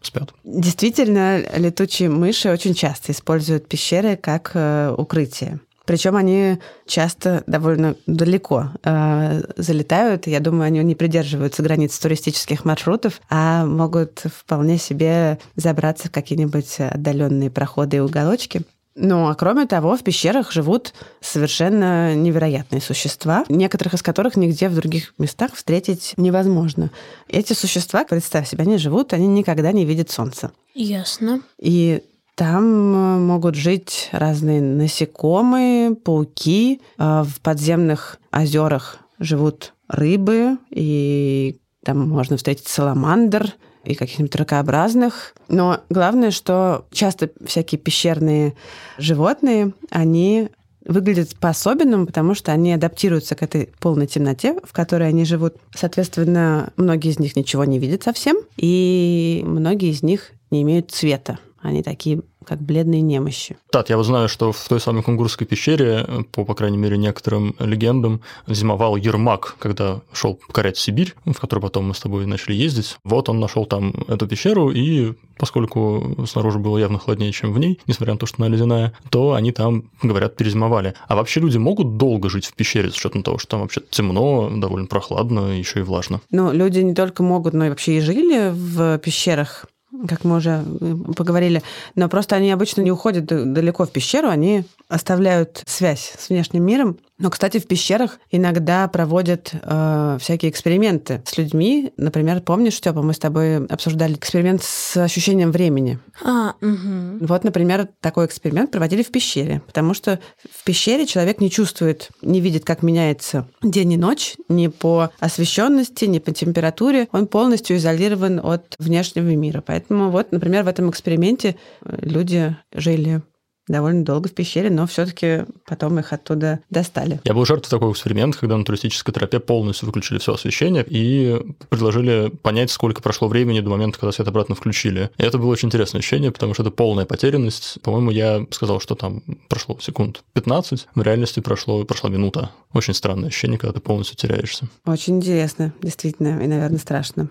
спят. 0.06 0.34
Действительно, 0.44 1.40
летучие 1.56 2.08
мыши 2.08 2.50
очень 2.50 2.74
часто 2.74 3.12
используют 3.12 3.68
пещеры 3.68 4.16
как 4.16 4.52
э, 4.54 4.94
укрытие. 4.96 5.60
Причем 5.86 6.16
они 6.16 6.58
часто 6.86 7.44
довольно 7.46 7.94
далеко 8.06 8.70
э, 8.82 9.42
залетают. 9.56 10.26
Я 10.26 10.40
думаю, 10.40 10.64
они 10.64 10.82
не 10.82 10.94
придерживаются 10.94 11.62
границ 11.62 11.98
туристических 11.98 12.64
маршрутов, 12.64 13.20
а 13.28 13.66
могут 13.66 14.24
вполне 14.34 14.78
себе 14.78 15.38
забраться 15.56 16.08
в 16.08 16.10
какие-нибудь 16.10 16.80
отдаленные 16.80 17.50
проходы 17.50 17.98
и 17.98 18.00
уголочки. 18.00 18.62
Ну, 18.96 19.28
а 19.28 19.34
кроме 19.34 19.66
того, 19.66 19.96
в 19.96 20.02
пещерах 20.02 20.52
живут 20.52 20.94
совершенно 21.20 22.14
невероятные 22.14 22.80
существа, 22.80 23.44
некоторых 23.48 23.94
из 23.94 24.02
которых 24.02 24.36
нигде 24.36 24.68
в 24.68 24.74
других 24.74 25.14
местах 25.18 25.54
встретить 25.54 26.14
невозможно. 26.16 26.90
Эти 27.28 27.54
существа, 27.54 28.04
представь 28.04 28.48
себе, 28.48 28.62
они 28.62 28.78
живут, 28.78 29.12
они 29.12 29.26
никогда 29.26 29.72
не 29.72 29.84
видят 29.84 30.10
солнца. 30.10 30.52
Ясно. 30.74 31.40
И 31.58 32.02
там 32.36 32.64
э, 32.64 33.18
могут 33.18 33.56
жить 33.56 34.08
разные 34.12 34.60
насекомые, 34.60 35.94
пауки. 35.94 36.80
А 36.98 37.24
В 37.24 37.40
подземных 37.40 38.18
озерах 38.32 38.98
живут 39.18 39.72
рыбы, 39.88 40.58
и 40.70 41.58
там 41.84 42.08
можно 42.08 42.36
встретить 42.36 42.68
саламандр 42.68 43.54
и 43.84 43.94
каких-нибудь 43.94 44.34
ракообразных. 44.36 45.34
Но 45.48 45.80
главное, 45.90 46.30
что 46.30 46.86
часто 46.92 47.30
всякие 47.46 47.78
пещерные 47.78 48.54
животные, 48.98 49.72
они 49.90 50.48
выглядят 50.84 51.36
по-особенному, 51.36 52.06
потому 52.06 52.34
что 52.34 52.52
они 52.52 52.72
адаптируются 52.72 53.34
к 53.34 53.42
этой 53.42 53.70
полной 53.80 54.06
темноте, 54.06 54.58
в 54.64 54.72
которой 54.72 55.08
они 55.08 55.24
живут. 55.24 55.56
Соответственно, 55.74 56.72
многие 56.76 57.10
из 57.10 57.18
них 57.18 57.36
ничего 57.36 57.64
не 57.64 57.78
видят 57.78 58.02
совсем, 58.02 58.36
и 58.56 59.42
многие 59.46 59.90
из 59.90 60.02
них 60.02 60.32
не 60.50 60.62
имеют 60.62 60.90
цвета. 60.90 61.38
Они 61.64 61.82
такие 61.82 62.20
как 62.44 62.60
бледные 62.60 63.00
немощи. 63.00 63.56
Тат, 63.70 63.88
я 63.88 63.96
вот 63.96 64.04
знаю, 64.04 64.28
что 64.28 64.52
в 64.52 64.68
той 64.68 64.78
самой 64.80 65.02
Кунгурской 65.02 65.46
пещере, 65.46 66.06
по, 66.30 66.44
по 66.44 66.54
крайней 66.54 66.76
мере, 66.76 66.98
некоторым 66.98 67.56
легендам, 67.58 68.20
зимовал 68.46 68.96
Ермак, 68.96 69.56
когда 69.58 70.02
шел 70.12 70.34
покорять 70.34 70.76
Сибирь, 70.76 71.14
в 71.24 71.40
которую 71.40 71.62
потом 71.62 71.88
мы 71.88 71.94
с 71.94 72.00
тобой 72.00 72.26
начали 72.26 72.52
ездить. 72.54 72.98
Вот 73.02 73.30
он 73.30 73.40
нашел 73.40 73.64
там 73.64 73.94
эту 74.08 74.28
пещеру, 74.28 74.70
и 74.72 75.14
поскольку 75.38 76.26
снаружи 76.26 76.58
было 76.58 76.76
явно 76.76 76.98
холоднее, 76.98 77.32
чем 77.32 77.54
в 77.54 77.58
ней, 77.58 77.80
несмотря 77.86 78.12
на 78.12 78.18
то, 78.18 78.26
что 78.26 78.42
она 78.42 78.54
ледяная, 78.54 78.92
то 79.08 79.32
они 79.32 79.50
там, 79.50 79.90
говорят, 80.02 80.36
перезимовали. 80.36 80.92
А 81.08 81.16
вообще 81.16 81.40
люди 81.40 81.56
могут 81.56 81.96
долго 81.96 82.28
жить 82.28 82.44
в 82.44 82.52
пещере 82.52 82.90
с 82.90 82.96
учетом 82.96 83.22
того, 83.22 83.38
что 83.38 83.52
там 83.52 83.60
вообще 83.62 83.80
темно, 83.88 84.52
довольно 84.54 84.86
прохладно, 84.86 85.56
еще 85.56 85.80
и 85.80 85.82
влажно? 85.82 86.20
Ну, 86.30 86.52
люди 86.52 86.80
не 86.80 86.94
только 86.94 87.22
могут, 87.22 87.54
но 87.54 87.64
и 87.64 87.68
вообще 87.70 87.96
и 87.96 88.00
жили 88.00 88.50
в 88.52 88.98
пещерах 88.98 89.64
как 90.08 90.24
мы 90.24 90.36
уже 90.36 90.64
э, 90.80 90.94
поговорили. 91.16 91.62
Но 91.94 92.08
просто 92.08 92.36
они 92.36 92.50
обычно 92.50 92.82
не 92.82 92.90
уходят 92.90 93.26
далеко 93.26 93.84
в 93.86 93.90
пещеру, 93.90 94.28
они 94.28 94.64
оставляют 94.88 95.62
связь 95.66 96.14
с 96.18 96.28
внешним 96.28 96.64
миром. 96.64 96.98
Но, 97.18 97.30
кстати, 97.30 97.58
в 97.58 97.66
пещерах 97.66 98.18
иногда 98.30 98.88
проводят 98.88 99.52
э, 99.52 100.18
всякие 100.20 100.50
эксперименты 100.50 101.22
с 101.24 101.38
людьми. 101.38 101.92
Например, 101.96 102.40
помнишь, 102.40 102.74
Степа, 102.74 103.02
мы 103.02 103.14
с 103.14 103.20
тобой 103.20 103.64
обсуждали 103.66 104.14
эксперимент 104.14 104.64
с 104.64 104.96
ощущением 104.96 105.52
времени. 105.52 106.00
А, 106.24 106.54
угу. 106.60 107.24
Вот, 107.24 107.44
например, 107.44 107.88
такой 108.00 108.26
эксперимент 108.26 108.72
проводили 108.72 109.04
в 109.04 109.12
пещере, 109.12 109.62
потому 109.64 109.94
что 109.94 110.18
в 110.50 110.64
пещере 110.64 111.06
человек 111.06 111.40
не 111.40 111.50
чувствует, 111.50 112.10
не 112.20 112.40
видит, 112.40 112.64
как 112.64 112.82
меняется 112.82 113.46
день 113.62 113.92
и 113.92 113.96
ночь, 113.96 114.34
ни 114.48 114.66
по 114.66 115.10
освещенности, 115.20 116.06
ни 116.06 116.18
по 116.18 116.32
температуре. 116.32 117.08
Он 117.12 117.28
полностью 117.28 117.76
изолирован 117.76 118.40
от 118.42 118.74
внешнего 118.80 119.28
мира. 119.36 119.62
Поэтому 119.64 120.10
вот, 120.10 120.32
например, 120.32 120.64
в 120.64 120.68
этом 120.68 120.90
эксперименте 120.90 121.54
э, 121.84 121.96
люди 122.02 122.56
жили 122.72 123.22
довольно 123.68 124.04
долго 124.04 124.28
в 124.28 124.32
пещере, 124.32 124.70
но 124.70 124.86
все-таки 124.86 125.44
потом 125.66 125.98
их 125.98 126.12
оттуда 126.12 126.60
достали. 126.70 127.20
Я 127.24 127.34
был 127.34 127.44
жертвой 127.46 127.70
такого 127.70 127.92
эксперимента, 127.92 128.38
когда 128.38 128.56
на 128.56 128.64
туристической 128.64 129.14
тропе 129.14 129.40
полностью 129.40 129.86
выключили 129.86 130.18
все 130.18 130.34
освещение 130.34 130.84
и 130.86 131.40
предложили 131.68 132.30
понять, 132.42 132.70
сколько 132.70 133.02
прошло 133.02 133.28
времени 133.28 133.60
до 133.60 133.70
момента, 133.70 133.98
когда 133.98 134.12
свет 134.12 134.28
обратно 134.28 134.54
включили. 134.54 135.10
И 135.16 135.22
это 135.22 135.38
было 135.38 135.50
очень 135.50 135.68
интересное 135.68 136.00
ощущение, 136.00 136.30
потому 136.30 136.54
что 136.54 136.62
это 136.62 136.70
полная 136.70 137.06
потерянность. 137.06 137.80
По-моему, 137.82 138.10
я 138.10 138.46
сказал, 138.50 138.80
что 138.80 138.94
там 138.94 139.22
прошло 139.48 139.78
секунд 139.80 140.22
15, 140.34 140.88
в 140.94 141.02
реальности 141.02 141.40
прошло, 141.40 141.84
прошла 141.84 142.10
минута. 142.10 142.50
Очень 142.72 142.94
странное 142.94 143.28
ощущение, 143.28 143.58
когда 143.58 143.72
ты 143.72 143.80
полностью 143.80 144.16
теряешься. 144.16 144.68
Очень 144.84 145.16
интересно, 145.16 145.72
действительно, 145.80 146.42
и, 146.42 146.46
наверное, 146.46 146.78
страшно. 146.78 147.28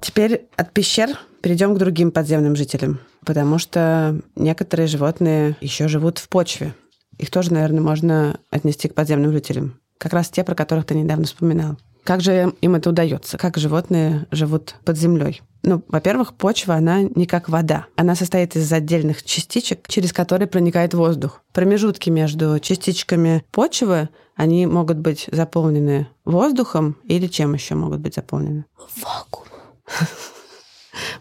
Теперь 0.00 0.46
от 0.56 0.72
пещер 0.72 1.18
перейдем 1.44 1.74
к 1.74 1.78
другим 1.78 2.10
подземным 2.10 2.56
жителям, 2.56 3.00
потому 3.26 3.58
что 3.58 4.18
некоторые 4.34 4.86
животные 4.86 5.58
еще 5.60 5.88
живут 5.88 6.16
в 6.16 6.30
почве. 6.30 6.74
Их 7.18 7.30
тоже, 7.30 7.52
наверное, 7.52 7.82
можно 7.82 8.40
отнести 8.50 8.88
к 8.88 8.94
подземным 8.94 9.30
жителям. 9.30 9.78
Как 9.98 10.14
раз 10.14 10.30
те, 10.30 10.42
про 10.42 10.54
которых 10.54 10.86
ты 10.86 10.94
недавно 10.94 11.26
вспоминал. 11.26 11.76
Как 12.02 12.22
же 12.22 12.54
им 12.62 12.74
это 12.76 12.88
удается? 12.88 13.36
Как 13.36 13.58
животные 13.58 14.26
живут 14.30 14.76
под 14.86 14.96
землей? 14.96 15.42
Ну, 15.62 15.82
во-первых, 15.88 16.32
почва, 16.32 16.76
она 16.76 17.02
не 17.02 17.26
как 17.26 17.50
вода. 17.50 17.86
Она 17.94 18.14
состоит 18.14 18.56
из 18.56 18.72
отдельных 18.72 19.22
частичек, 19.22 19.86
через 19.86 20.14
которые 20.14 20.48
проникает 20.48 20.94
воздух. 20.94 21.42
Промежутки 21.52 22.08
между 22.08 22.58
частичками 22.58 23.44
почвы, 23.50 24.08
они 24.34 24.64
могут 24.66 24.96
быть 24.96 25.28
заполнены 25.30 26.08
воздухом 26.24 26.96
или 27.04 27.26
чем 27.26 27.52
еще 27.52 27.74
могут 27.74 28.00
быть 28.00 28.14
заполнены? 28.14 28.64
Вакуум. 29.02 29.44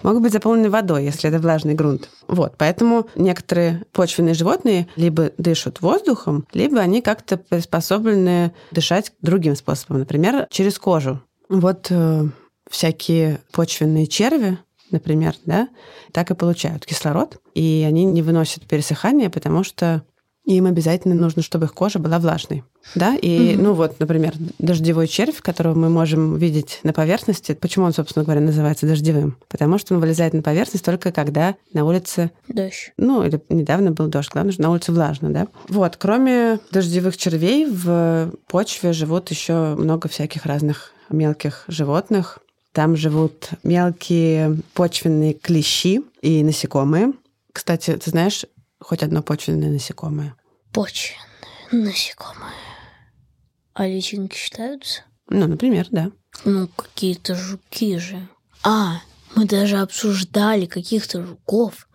Могут 0.01 0.21
быть 0.21 0.33
заполнены 0.33 0.69
водой, 0.69 1.05
если 1.05 1.29
это 1.29 1.39
влажный 1.39 1.73
грунт. 1.73 2.09
Вот, 2.27 2.55
поэтому 2.57 3.07
некоторые 3.15 3.83
почвенные 3.91 4.33
животные 4.33 4.88
либо 4.95 5.31
дышат 5.38 5.81
воздухом, 5.81 6.47
либо 6.53 6.79
они 6.79 7.01
как-то 7.01 7.38
приспособлены 7.38 8.53
дышать 8.71 9.13
другим 9.21 9.55
способом, 9.55 9.99
например, 9.99 10.47
через 10.49 10.79
кожу. 10.79 11.21
Вот 11.49 11.88
э, 11.89 12.25
всякие 12.69 13.39
почвенные 13.51 14.07
черви, 14.07 14.57
например, 14.91 15.36
да, 15.45 15.67
так 16.12 16.31
и 16.31 16.36
получают 16.36 16.86
кислород, 16.86 17.38
и 17.53 17.83
они 17.88 18.05
не 18.05 18.21
выносят 18.21 18.63
пересыхание, 18.65 19.29
потому 19.29 19.63
что 19.63 20.03
им 20.45 20.65
обязательно 20.65 21.15
нужно, 21.15 21.41
чтобы 21.41 21.65
их 21.65 21.73
кожа 21.73 21.99
была 21.99 22.19
влажной. 22.19 22.63
Да, 22.95 23.15
и, 23.15 23.53
угу. 23.56 23.63
ну 23.63 23.73
вот, 23.73 23.99
например, 23.99 24.34
дождевой 24.60 25.08
червь, 25.08 25.41
которого 25.41 25.73
мы 25.73 25.89
можем 25.89 26.38
видеть 26.38 26.79
на 26.84 26.91
поверхности, 26.91 27.53
почему 27.53 27.86
он, 27.86 27.93
собственно 27.93 28.25
говоря, 28.25 28.41
называется 28.41 28.86
дождевым? 28.86 29.38
Потому 29.47 29.77
что 29.77 29.95
он 29.95 30.01
вылезает 30.01 30.34
на 30.34 30.41
поверхность 30.41 30.84
только 30.84 31.12
когда 31.12 31.56
на 31.71 31.86
улице... 31.86 32.32
Дождь. 32.47 32.91
Ну, 32.97 33.23
или 33.23 33.41
недавно 33.49 33.91
был 33.91 34.08
дождь, 34.08 34.29
главное, 34.32 34.51
что 34.51 34.63
на 34.63 34.71
улице 34.71 34.91
влажно, 34.91 35.29
да? 35.29 35.47
Вот, 35.69 35.95
кроме 35.97 36.60
дождевых 36.71 37.15
червей 37.15 37.65
в 37.65 38.34
почве 38.47 38.91
живут 38.91 39.32
еще 39.32 39.75
много 39.75 40.10
всяких 40.10 40.45
разных 40.45 40.91
мелких 41.10 41.63
животных. 41.67 42.39
Там 42.73 42.97
живут 42.97 43.49
мелкие 43.63 44.58
почвенные 44.73 45.34
клещи 45.34 46.01
и 46.21 46.43
насекомые. 46.43 47.13
Кстати, 47.51 47.95
ты 47.95 48.10
знаешь, 48.10 48.45
хоть 48.83 49.03
одно 49.03 49.23
почвенное 49.23 49.69
насекомое? 49.69 50.35
Почвенное 50.71 51.23
насекомое. 51.71 52.53
А 53.73 53.87
личинки 53.87 54.35
считаются? 54.35 55.03
Ну, 55.29 55.47
например, 55.47 55.87
да. 55.89 56.11
Ну, 56.45 56.67
какие-то 56.67 57.35
жуки 57.35 57.97
же. 57.97 58.27
А, 58.63 59.01
мы 59.35 59.45
даже 59.45 59.77
обсуждали 59.79 60.65
каких-то 60.65 61.25
жуков, 61.25 61.87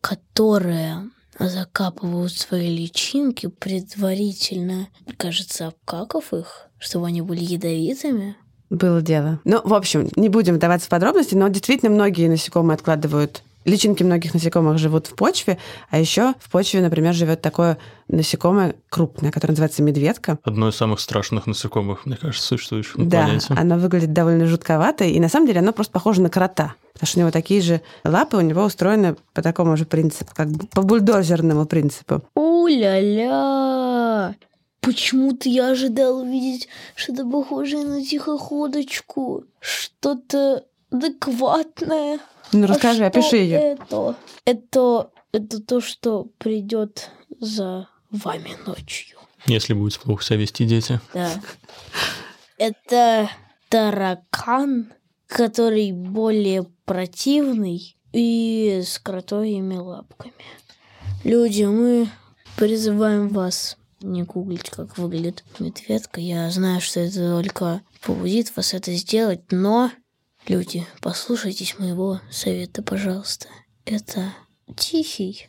которые 0.00 1.10
закапывают 1.38 2.32
свои 2.32 2.74
личинки 2.76 3.46
предварительно, 3.46 4.88
кажется, 5.16 5.68
обкакав 5.68 6.32
их, 6.34 6.68
чтобы 6.78 7.06
они 7.06 7.22
были 7.22 7.44
ядовитыми. 7.44 8.36
Было 8.70 9.00
дело. 9.00 9.40
Ну, 9.44 9.60
в 9.64 9.72
общем, 9.72 10.08
не 10.16 10.28
будем 10.28 10.56
вдаваться 10.56 10.86
в 10.86 10.90
подробности, 10.90 11.34
но 11.34 11.48
действительно 11.48 11.90
многие 11.90 12.28
насекомые 12.28 12.74
откладывают 12.74 13.42
Личинки 13.68 14.02
многих 14.02 14.34
насекомых 14.34 14.78
живут 14.78 15.06
в 15.06 15.14
почве, 15.14 15.58
а 15.90 15.98
еще 15.98 16.34
в 16.40 16.50
почве, 16.50 16.80
например, 16.80 17.14
живет 17.14 17.40
такое 17.42 17.78
насекомое 18.08 18.76
крупное, 18.88 19.30
которое 19.30 19.52
называется 19.52 19.82
медведка. 19.82 20.38
Одно 20.42 20.68
из 20.68 20.76
самых 20.76 21.00
страшных 21.00 21.46
насекомых, 21.46 22.06
мне 22.06 22.16
кажется, 22.16 22.46
существующих 22.46 22.96
на 22.96 23.06
да, 23.06 23.24
планете. 23.24 23.54
оно 23.54 23.78
выглядит 23.78 24.12
довольно 24.12 24.46
жутковато, 24.46 25.04
и 25.04 25.20
на 25.20 25.28
самом 25.28 25.46
деле 25.46 25.60
оно 25.60 25.72
просто 25.72 25.92
похоже 25.92 26.22
на 26.22 26.30
крота. 26.30 26.74
Потому 26.94 27.06
что 27.06 27.18
у 27.18 27.20
него 27.22 27.30
такие 27.30 27.60
же 27.60 27.80
лапы, 28.04 28.38
у 28.38 28.40
него 28.40 28.64
устроены 28.64 29.16
по 29.32 29.42
такому 29.42 29.76
же 29.76 29.84
принципу, 29.84 30.32
как 30.34 30.48
по 30.70 30.82
бульдозерному 30.82 31.66
принципу. 31.66 32.22
У-ля-ля! 32.34 33.28
Да. 33.28 34.34
Почему-то 34.80 35.48
я 35.48 35.70
ожидал 35.70 36.20
увидеть 36.20 36.68
что-то 36.94 37.28
похожее 37.28 37.84
на 37.84 38.04
тихоходочку. 38.04 39.44
Что-то 39.60 40.64
адекватное. 40.90 42.20
Ну, 42.52 42.66
расскажи, 42.66 43.04
а 43.04 43.08
опиши 43.08 43.36
ее. 43.36 43.56
Это, 43.58 44.16
это, 44.44 45.10
это 45.32 45.60
то, 45.62 45.80
что 45.80 46.28
придет 46.38 47.10
за 47.40 47.88
вами 48.10 48.56
ночью. 48.66 49.18
Если 49.46 49.74
будете 49.74 50.00
плохо 50.00 50.24
себя 50.24 50.38
вести, 50.38 50.64
дети. 50.64 51.00
Да. 51.14 51.30
Это 52.56 53.30
таракан, 53.68 54.92
который 55.26 55.92
более 55.92 56.64
противный 56.84 57.96
и 58.12 58.82
с 58.84 58.98
кротовыми 58.98 59.76
лапками. 59.76 60.32
Люди, 61.24 61.64
мы 61.64 62.08
призываем 62.56 63.28
вас 63.28 63.76
не 64.00 64.22
гуглить, 64.22 64.70
как 64.70 64.96
выглядит 64.98 65.44
медведка. 65.58 66.20
Я 66.20 66.50
знаю, 66.50 66.80
что 66.80 67.00
это 67.00 67.34
только 67.36 67.82
побудит 68.02 68.54
вас 68.56 68.74
это 68.74 68.92
сделать, 68.94 69.50
но, 69.50 69.90
люди, 70.48 70.86
послушайтесь 71.00 71.78
моего 71.78 72.20
совета, 72.30 72.82
пожалуйста. 72.82 73.48
Это 73.84 74.32
тихий, 74.76 75.48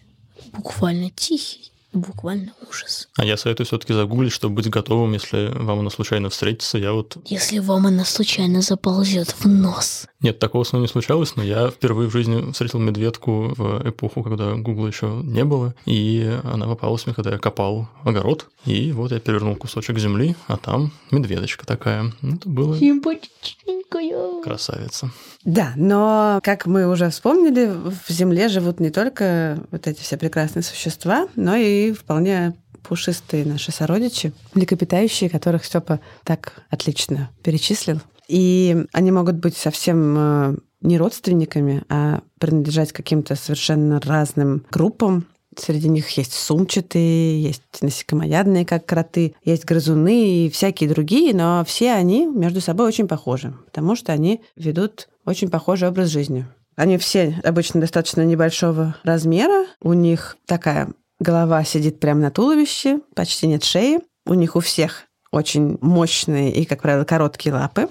буквально 0.53 1.09
тихий, 1.09 1.71
буквально 1.93 2.54
ужас. 2.69 3.10
А 3.17 3.25
я 3.25 3.38
советую 3.38 3.65
все-таки 3.67 3.93
загуглить, 3.93 4.32
чтобы 4.32 4.56
быть 4.56 4.69
готовым, 4.69 5.13
если 5.13 5.52
вам 5.54 5.80
она 5.80 5.89
случайно 5.89 6.30
встретится. 6.30 6.78
Я 6.78 6.93
вот... 6.93 7.17
Если 7.25 7.60
вам 7.60 7.88
она 7.88 8.06
случайно 8.06 8.62
заползет 8.62 9.30
в 9.39 9.45
нос. 9.47 10.06
Нет, 10.21 10.39
такого 10.39 10.63
снова 10.63 10.84
не 10.84 10.88
случалось, 10.88 11.36
но 11.36 11.43
я 11.43 11.69
впервые 11.69 12.10
в 12.10 12.13
жизни 12.13 12.52
встретил 12.52 12.80
медведку 12.80 13.54
в 13.56 13.88
эпоху, 13.89 14.23
когда 14.23 14.54
Гугла 14.56 14.88
еще 14.88 15.08
не 15.23 15.43
было, 15.45 15.73
и 15.86 16.39
она 16.43 16.65
попалась 16.67 17.06
мне, 17.06 17.15
когда 17.15 17.32
я 17.32 17.38
копал 17.38 17.88
огород, 18.04 18.47
и 18.65 18.91
вот 18.91 19.12
я 19.12 19.19
перевернул 19.19 19.56
кусочек 19.56 19.97
земли, 19.97 20.36
а 20.47 20.58
там 20.58 20.91
медведочка 21.12 21.65
такая. 21.65 22.12
Ну, 22.21 22.36
Это 22.36 22.49
было 22.49 22.78
Симпатичненькая. 22.78 24.41
красавица. 24.43 25.12
Да, 25.45 25.71
но, 25.78 26.41
как 26.43 26.65
мы 26.65 26.88
уже 26.89 27.10
вспомнили, 27.10 27.67
в 27.67 28.12
Земле 28.12 28.49
живут 28.49 28.80
не 28.82 28.89
только 28.89 29.60
вот 29.71 29.88
эти 29.88 30.02
все 30.02 30.17
прекрасные 30.17 30.63
существа, 30.63 31.30
но 31.36 31.56
и 31.56 31.78
вполне 31.91 32.55
пушистые 32.83 33.45
наши 33.45 33.71
сородичи, 33.71 34.33
млекопитающие, 34.53 35.29
которых 35.29 35.65
Степа 35.65 35.99
так 36.23 36.63
отлично 36.69 37.29
перечислил. 37.43 38.01
И 38.27 38.85
они 38.93 39.11
могут 39.11 39.35
быть 39.35 39.57
совсем 39.57 40.15
э, 40.17 40.55
не 40.81 40.97
родственниками, 40.97 41.83
а 41.89 42.21
принадлежать 42.39 42.91
каким-то 42.91 43.35
совершенно 43.35 43.99
разным 43.99 44.65
группам. 44.71 45.25
Среди 45.57 45.89
них 45.89 46.09
есть 46.11 46.33
сумчатые, 46.33 47.41
есть 47.41 47.63
насекомоядные, 47.81 48.65
как 48.65 48.85
кроты, 48.85 49.33
есть 49.43 49.65
грызуны 49.65 50.45
и 50.45 50.49
всякие 50.49 50.89
другие, 50.89 51.33
но 51.33 51.63
все 51.65 51.93
они 51.93 52.27
между 52.27 52.61
собой 52.61 52.87
очень 52.87 53.07
похожи, 53.07 53.53
потому 53.65 53.95
что 53.95 54.13
они 54.13 54.41
ведут 54.55 55.09
очень 55.25 55.49
похожий 55.49 55.89
образ 55.89 56.09
жизни. 56.09 56.45
Они 56.75 56.97
все 56.97 57.37
обычно 57.43 57.81
достаточно 57.81 58.23
небольшого 58.23 58.95
размера, 59.03 59.65
у 59.81 59.91
них 59.93 60.37
такая 60.45 60.93
голова 61.19 61.63
сидит 61.63 61.99
прямо 61.99 62.21
на 62.21 62.32
туловище, 62.32 63.01
почти 63.15 63.47
нет 63.47 63.63
шеи, 63.63 63.99
у 64.25 64.34
них 64.34 64.55
у 64.55 64.60
всех 64.60 65.03
очень 65.32 65.77
мощные 65.82 66.53
и, 66.53 66.65
как 66.65 66.82
правило, 66.82 67.03
короткие 67.03 67.53
лапы, 67.53 67.89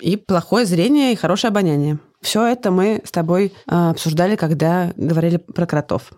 и 0.00 0.16
плохое 0.16 0.64
зрение 0.64 1.12
и 1.12 1.16
хорошее 1.16 1.50
обоняние. 1.50 1.98
Все 2.20 2.46
это 2.46 2.70
мы 2.70 3.02
с 3.04 3.10
тобой 3.10 3.52
а, 3.66 3.90
обсуждали, 3.90 4.36
когда 4.36 4.92
говорили 4.96 5.36
про 5.36 5.66
кротов. 5.66 6.12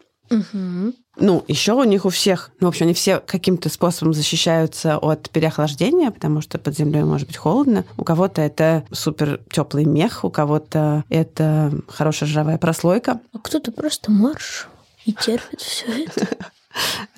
Ну, 1.16 1.44
еще 1.48 1.72
у 1.72 1.82
них 1.82 2.04
у 2.04 2.08
всех, 2.08 2.50
ну, 2.60 2.68
в 2.68 2.70
общем, 2.70 2.86
они 2.86 2.94
все 2.94 3.18
каким-то 3.18 3.68
способом 3.68 4.14
защищаются 4.14 4.96
от 4.96 5.28
переохлаждения, 5.28 6.10
потому 6.12 6.40
что 6.40 6.56
под 6.58 6.76
землей 6.76 7.02
может 7.02 7.26
быть 7.26 7.36
холодно. 7.36 7.84
У 7.96 8.04
кого-то 8.04 8.40
это 8.40 8.84
супер 8.92 9.40
теплый 9.50 9.84
мех, 9.84 10.24
у 10.24 10.30
кого-то 10.30 11.04
это 11.08 11.72
хорошая 11.88 12.28
жировая 12.28 12.58
прослойка, 12.58 13.20
А 13.32 13.38
кто-то 13.38 13.72
просто 13.72 14.12
марш 14.12 14.68
и 15.10 15.12
терпит 15.12 15.60
все 15.60 16.04
это. 16.04 16.28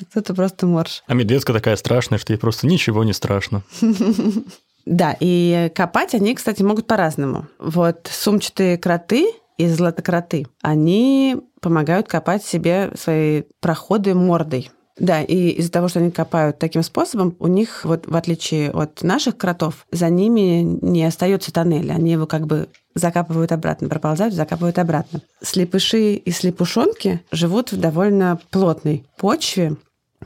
а 0.00 0.04
кто-то 0.10 0.34
просто 0.34 0.66
морж. 0.66 1.02
А 1.06 1.14
медведка 1.14 1.52
такая 1.52 1.76
страшная, 1.76 2.18
что 2.18 2.32
ей 2.32 2.38
просто 2.38 2.66
ничего 2.66 3.04
не 3.04 3.12
страшно. 3.12 3.62
Да, 4.84 5.16
и 5.20 5.70
копать 5.76 6.12
они, 6.12 6.34
кстати, 6.34 6.60
могут 6.64 6.88
по-разному. 6.88 7.46
Вот 7.60 8.10
сумчатые 8.10 8.76
кроты 8.76 9.30
и 9.56 9.68
златокроты, 9.68 10.48
они 10.60 11.36
помогают 11.60 12.08
копать 12.08 12.44
себе 12.44 12.90
свои 12.98 13.42
проходы 13.60 14.12
мордой. 14.16 14.72
Да, 14.98 15.22
и 15.22 15.48
из-за 15.50 15.72
того, 15.72 15.88
что 15.88 16.00
они 16.00 16.10
копают 16.10 16.58
таким 16.58 16.82
способом, 16.82 17.34
у 17.38 17.46
них, 17.46 17.84
вот 17.84 18.06
в 18.06 18.14
отличие 18.14 18.70
от 18.70 19.02
наших 19.02 19.38
кротов, 19.38 19.86
за 19.90 20.08
ними 20.10 20.62
не 20.82 21.04
остается 21.04 21.52
тоннеля. 21.52 21.94
Они 21.94 22.12
его 22.12 22.26
как 22.26 22.46
бы 22.46 22.68
закапывают 22.94 23.52
обратно, 23.52 23.88
проползают, 23.88 24.34
закапывают 24.34 24.78
обратно. 24.78 25.22
Слепыши 25.40 26.14
и 26.14 26.30
слепушонки 26.30 27.22
живут 27.30 27.72
в 27.72 27.80
довольно 27.80 28.38
плотной 28.50 29.06
почве, 29.16 29.76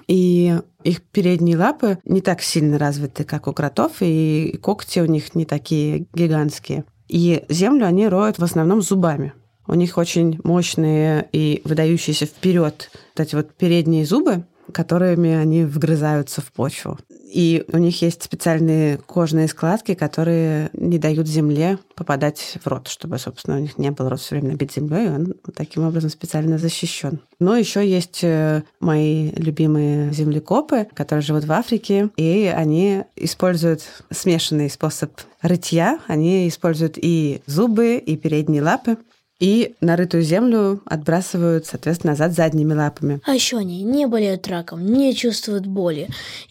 и 0.09 0.59
их 0.83 1.03
передние 1.03 1.57
лапы 1.57 1.99
не 2.05 2.21
так 2.21 2.43
сильно 2.43 2.79
развиты, 2.79 3.25
как 3.25 3.47
у 3.47 3.53
кротов, 3.53 3.93
и 4.01 4.59
когти 4.63 5.01
у 5.01 5.07
них 5.07 5.35
не 5.35 5.45
такие 5.45 6.07
гигантские. 6.13 6.85
И 7.09 7.45
землю 7.49 7.87
они 7.87 8.09
роют 8.09 8.39
в 8.39 8.45
основном 8.45 8.83
зубами. 8.83 9.33
У 9.69 9.75
них 9.75 9.99
очень 9.99 10.39
мощные 10.45 11.29
и 11.33 11.61
выдающиеся 11.65 12.27
вперед 12.27 12.91
вот 12.93 13.27
эти 13.27 13.35
вот 13.35 13.55
передние 13.55 14.05
зубы, 14.05 14.45
которыми 14.77 15.33
они 15.33 15.65
вгрызаются 15.65 16.43
в 16.43 16.53
почву. 16.53 16.99
И 17.33 17.65
у 17.73 17.79
них 17.79 18.03
есть 18.03 18.23
специальные 18.23 18.99
кожные 18.99 19.49
складки, 19.49 19.95
которые 19.95 20.69
не 20.75 20.99
дают 20.99 21.27
земле 21.27 21.79
попадать 21.95 22.59
в 22.63 22.67
рот, 22.67 22.89
чтобы, 22.89 23.19
собственно, 23.19 23.57
у 23.57 23.61
них 23.61 23.79
не 23.79 23.91
был 23.91 24.11
рот 24.11 24.21
все 24.21 24.35
время 24.35 24.51
набит 24.51 24.75
землей, 24.75 25.09
он 25.09 25.33
таким 25.55 25.85
образом 25.87 26.11
специально 26.11 26.59
защищен. 26.59 27.21
Но 27.39 27.57
еще 27.57 27.89
есть 27.89 28.21
э, 28.23 28.65
мои 28.79 29.31
любимые 29.31 30.13
землекопы, 30.13 30.87
которые 30.93 31.23
живут 31.23 31.45
в 31.45 31.53
Африке, 31.53 32.11
и 32.19 32.53
они 32.55 33.05
используют 33.17 33.83
смешанный 34.11 34.69
способ 34.69 35.11
рытья. 35.41 36.01
Они 36.07 36.47
используют 36.49 36.99
и 36.99 37.41
зубы, 37.47 37.97
и 37.97 38.17
передние 38.19 38.63
лапы, 38.63 38.99
и 39.39 39.75
нарытую 39.81 40.23
землю 40.23 40.83
отбрасывают, 40.87 41.67
соответственно, 41.67 42.13
назад 42.13 42.33
задними 42.33 42.73
лапами. 42.73 43.21
А 43.27 43.35
еще 43.35 43.59
они 43.59 43.83
не 43.83 44.07
болеют 44.07 44.49
раком, 44.49 44.85
не 44.85 45.15
чувствуют 45.15 45.67
боли. 45.67 46.09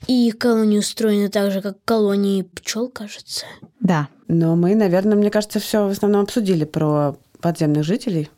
И 0.08 0.28
их 0.28 0.38
колонии 0.38 0.78
устроены 0.78 1.30
так 1.30 1.52
же, 1.52 1.62
как 1.62 1.78
колонии 1.84 2.44
пчел, 2.44 2.90
кажется. 2.90 3.46
Да. 3.80 4.08
Но 4.28 4.56
мы, 4.56 4.76
наверное, 4.76 5.16
мне 5.16 5.30
кажется, 5.30 5.60
все 5.60 5.88
в 5.88 5.92
основном 5.92 6.24
обсудили 6.24 6.66
про 6.66 7.16
подземных 7.42 7.84
жителей. 7.84 8.30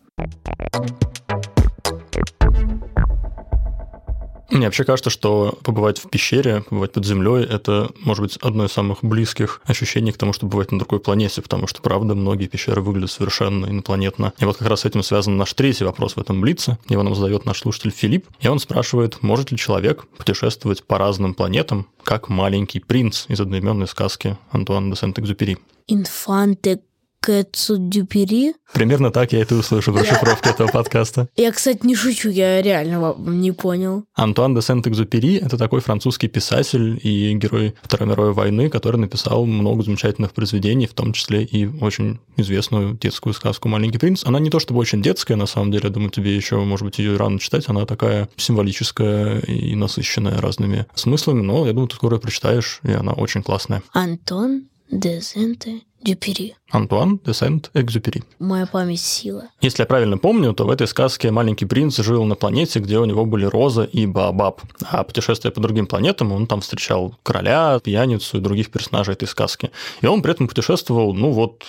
Мне 4.57 4.65
вообще 4.65 4.85
кажется, 4.85 5.11
что 5.11 5.55
побывать 5.63 5.99
в 5.99 6.09
пещере, 6.09 6.63
побывать 6.67 6.91
под 6.91 7.05
землей, 7.05 7.45
это 7.45 7.91
может 7.99 8.23
быть 8.23 8.37
одно 8.37 8.65
из 8.65 8.71
самых 8.71 9.03
близких 9.03 9.61
ощущений 9.65 10.11
к 10.11 10.17
тому, 10.17 10.33
что 10.33 10.47
бывать 10.47 10.71
на 10.71 10.79
другой 10.79 10.99
планете, 10.99 11.43
потому 11.43 11.67
что, 11.67 11.83
правда, 11.83 12.15
многие 12.15 12.47
пещеры 12.47 12.81
выглядят 12.81 13.11
совершенно 13.11 13.67
инопланетно. 13.67 14.33
И 14.39 14.45
вот 14.45 14.57
как 14.57 14.67
раз 14.67 14.81
с 14.81 14.85
этим 14.85 15.03
связан 15.03 15.37
наш 15.37 15.53
третий 15.53 15.83
вопрос 15.83 16.15
в 16.15 16.19
этом 16.19 16.41
блице. 16.41 16.79
Его 16.89 17.03
нам 17.03 17.13
задает 17.13 17.45
наш 17.45 17.59
слушатель 17.59 17.91
Филипп, 17.91 18.27
и 18.39 18.47
он 18.47 18.57
спрашивает, 18.57 19.21
может 19.21 19.51
ли 19.51 19.57
человек 19.57 20.07
путешествовать 20.17 20.83
по 20.83 20.97
разным 20.97 21.35
планетам, 21.35 21.85
как 22.03 22.27
маленький 22.27 22.79
принц 22.79 23.25
из 23.27 23.39
одноименной 23.39 23.87
сказки 23.87 24.39
Антуана 24.49 24.89
де 24.89 24.99
Сент-Экзюпери. 24.99 25.59
Инфанте 25.85 26.79
Кэтсу 27.21 27.77
Дюпери. 27.77 28.53
Примерно 28.73 29.11
так 29.11 29.33
я 29.33 29.41
это 29.41 29.55
услышу 29.55 29.91
в 29.91 29.97
расшифровке 29.97 30.49
этого 30.49 30.67
подкаста. 30.67 31.29
Я, 31.35 31.51
кстати, 31.51 31.85
не 31.85 31.95
шучу, 31.95 32.29
я 32.29 32.61
реально 32.61 33.15
не 33.17 33.51
понял. 33.51 34.03
Антуан 34.13 34.53
де 34.55 34.61
Сент-Экзюпери– 34.61 35.35
это 35.41 35.57
такой 35.57 35.81
французский 35.81 36.27
писатель 36.27 36.99
и 37.01 37.33
герой 37.33 37.75
Второй 37.81 38.09
мировой 38.09 38.33
войны, 38.33 38.69
который 38.69 38.97
написал 38.97 39.45
много 39.45 39.83
замечательных 39.83 40.33
произведений, 40.33 40.87
в 40.87 40.93
том 40.93 41.13
числе 41.13 41.43
и 41.43 41.65
очень 41.65 42.19
известную 42.35 42.93
детскую 42.93 43.33
сказку 43.33 43.67
«Маленький 43.67 43.97
принц». 43.97 44.23
Она 44.25 44.39
не 44.39 44.49
то 44.49 44.59
чтобы 44.59 44.79
очень 44.79 45.01
детская, 45.01 45.35
на 45.35 45.47
самом 45.47 45.71
деле, 45.71 45.85
я 45.85 45.89
думаю, 45.89 46.11
тебе 46.11 46.35
еще, 46.35 46.57
может 46.57 46.85
быть, 46.85 46.99
ее 46.99 47.17
рано 47.17 47.39
читать, 47.39 47.67
она 47.67 47.85
такая 47.85 48.29
символическая 48.35 49.39
и 49.39 49.75
насыщенная 49.75 50.39
разными 50.39 50.85
смыслами, 50.95 51.41
но 51.41 51.65
я 51.65 51.73
думаю, 51.73 51.87
ты 51.87 51.95
скоро 51.95 52.15
ее 52.15 52.21
прочитаешь, 52.21 52.79
и 52.83 52.91
она 52.91 53.13
очень 53.13 53.43
классная. 53.43 53.81
Антон 53.93 54.67
де 54.91 55.21
Сенте 55.21 55.81
Дюпери. 56.01 56.55
Антуан 56.69 57.19
де 57.25 57.33
Сент-Экзюпери. 57.33 58.23
Моя 58.39 58.65
память 58.65 58.99
сила. 58.99 59.45
Если 59.61 59.83
я 59.83 59.85
правильно 59.85 60.17
помню, 60.17 60.53
то 60.53 60.65
в 60.65 60.69
этой 60.69 60.85
сказке 60.85 61.31
маленький 61.31 61.65
принц 61.65 61.97
жил 61.97 62.25
на 62.25 62.35
планете, 62.35 62.79
где 62.79 62.99
у 62.99 63.05
него 63.05 63.25
были 63.25 63.45
Роза 63.45 63.83
и 63.83 64.05
Баобаб. 64.05 64.61
А 64.91 65.03
путешествуя 65.03 65.51
по 65.51 65.61
другим 65.61 65.87
планетам, 65.87 66.33
он 66.33 66.45
там 66.45 66.59
встречал 66.59 67.15
короля, 67.23 67.79
пьяницу 67.81 68.37
и 68.37 68.41
других 68.41 68.69
персонажей 68.69 69.13
этой 69.13 69.27
сказки. 69.27 69.71
И 70.01 70.07
он 70.07 70.21
при 70.21 70.33
этом 70.33 70.47
путешествовал, 70.47 71.13
ну 71.13 71.31
вот, 71.31 71.67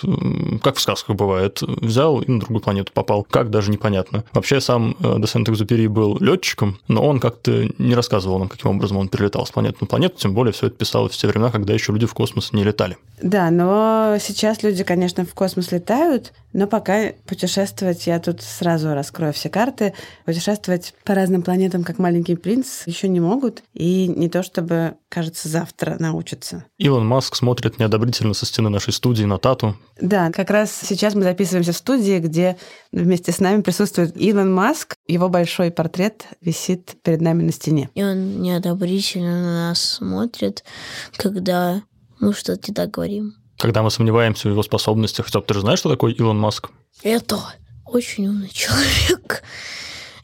как 0.61 0.75
в 0.75 0.81
сказках 0.81 1.15
бывает, 1.15 1.61
взял 1.61 2.21
и 2.21 2.29
на 2.29 2.39
другую 2.39 2.61
планету 2.61 2.91
попал. 2.93 3.25
Как 3.29 3.49
даже 3.49 3.71
непонятно. 3.71 4.25
Вообще 4.33 4.59
сам 4.59 4.97
э, 4.99 5.15
де 5.19 5.27
Сент-Экзюпери 5.27 5.87
был 5.87 6.17
летчиком, 6.19 6.77
но 6.89 7.05
он 7.05 7.19
как-то 7.19 7.69
не 7.77 7.95
рассказывал 7.95 8.39
нам, 8.39 8.49
каким 8.49 8.71
образом 8.71 8.97
он 8.97 9.07
перелетал 9.07 9.45
с 9.45 9.51
планеты 9.51 9.77
на 9.81 9.87
планету, 9.87 10.17
тем 10.17 10.33
более 10.33 10.51
все 10.51 10.67
это 10.67 10.75
писалось 10.75 11.13
в 11.13 11.17
те 11.17 11.27
времена, 11.27 11.51
когда 11.51 11.73
еще 11.73 11.93
люди 11.93 12.05
в 12.05 12.13
космос 12.13 12.51
не 12.51 12.63
летали. 12.63 12.97
Да, 13.21 13.49
но 13.49 14.17
сейчас 14.19 14.63
люди, 14.63 14.83
конечно, 14.83 15.25
в 15.25 15.33
космос 15.33 15.71
летают, 15.71 16.33
но 16.53 16.67
пока 16.67 17.13
путешествовать, 17.25 18.07
я 18.07 18.19
тут 18.19 18.41
сразу 18.41 18.93
раскрою 18.93 19.33
все 19.33 19.49
карты, 19.49 19.93
путешествовать 20.25 20.93
по 21.03 21.13
разным 21.13 21.41
планетам, 21.41 21.83
как 21.83 21.99
маленький 21.99 22.35
принц, 22.35 22.83
еще 22.85 23.07
не 23.07 23.19
могут. 23.19 23.63
И 23.73 24.07
не 24.07 24.29
то 24.29 24.41
чтобы, 24.41 24.95
кажется, 25.09 25.47
завтра 25.47 25.97
научатся. 25.99 26.65
Илон 26.77 27.05
Маск 27.05 27.35
смотрит 27.35 27.79
неодобрительно 27.79 28.33
со 28.33 28.45
стены 28.45 28.69
нашей 28.69 28.93
студии 28.93 29.23
на 29.23 29.37
Тату. 29.37 29.75
Да, 30.01 30.31
как 30.31 30.49
раз 30.49 30.71
сейчас 30.71 31.13
мы 31.15 31.23
записываемся 31.23 31.73
в 31.73 31.77
студии, 31.77 32.19
где 32.19 32.57
вместе 32.91 33.31
с 33.31 33.39
нами 33.39 33.61
присутствует 33.61 34.15
Илон 34.17 34.53
Маск. 34.53 34.95
Его 35.07 35.29
большой 35.29 35.71
портрет 35.71 36.25
висит 36.41 36.95
перед 37.03 37.21
нами 37.21 37.43
на 37.43 37.51
стене. 37.51 37.89
И 37.95 38.03
он 38.03 38.41
неодобрительно 38.41 39.41
на 39.41 39.67
нас 39.69 39.81
смотрит, 39.81 40.63
когда 41.17 41.83
мы 42.19 42.33
что-то 42.33 42.71
не 42.71 42.75
так 42.75 42.91
говорим. 42.91 43.35
Когда 43.59 43.83
мы 43.83 43.91
сомневаемся 43.91 44.47
в 44.47 44.51
его 44.51 44.63
способностях, 44.63 45.27
Стёп, 45.27 45.45
ты 45.45 45.53
же 45.53 45.59
знаешь, 45.59 45.79
что 45.79 45.89
такое 45.89 46.13
Илон 46.13 46.39
Маск? 46.39 46.69
Это 47.03 47.37
очень 47.85 48.27
умный 48.27 48.47
человек. 48.53 49.43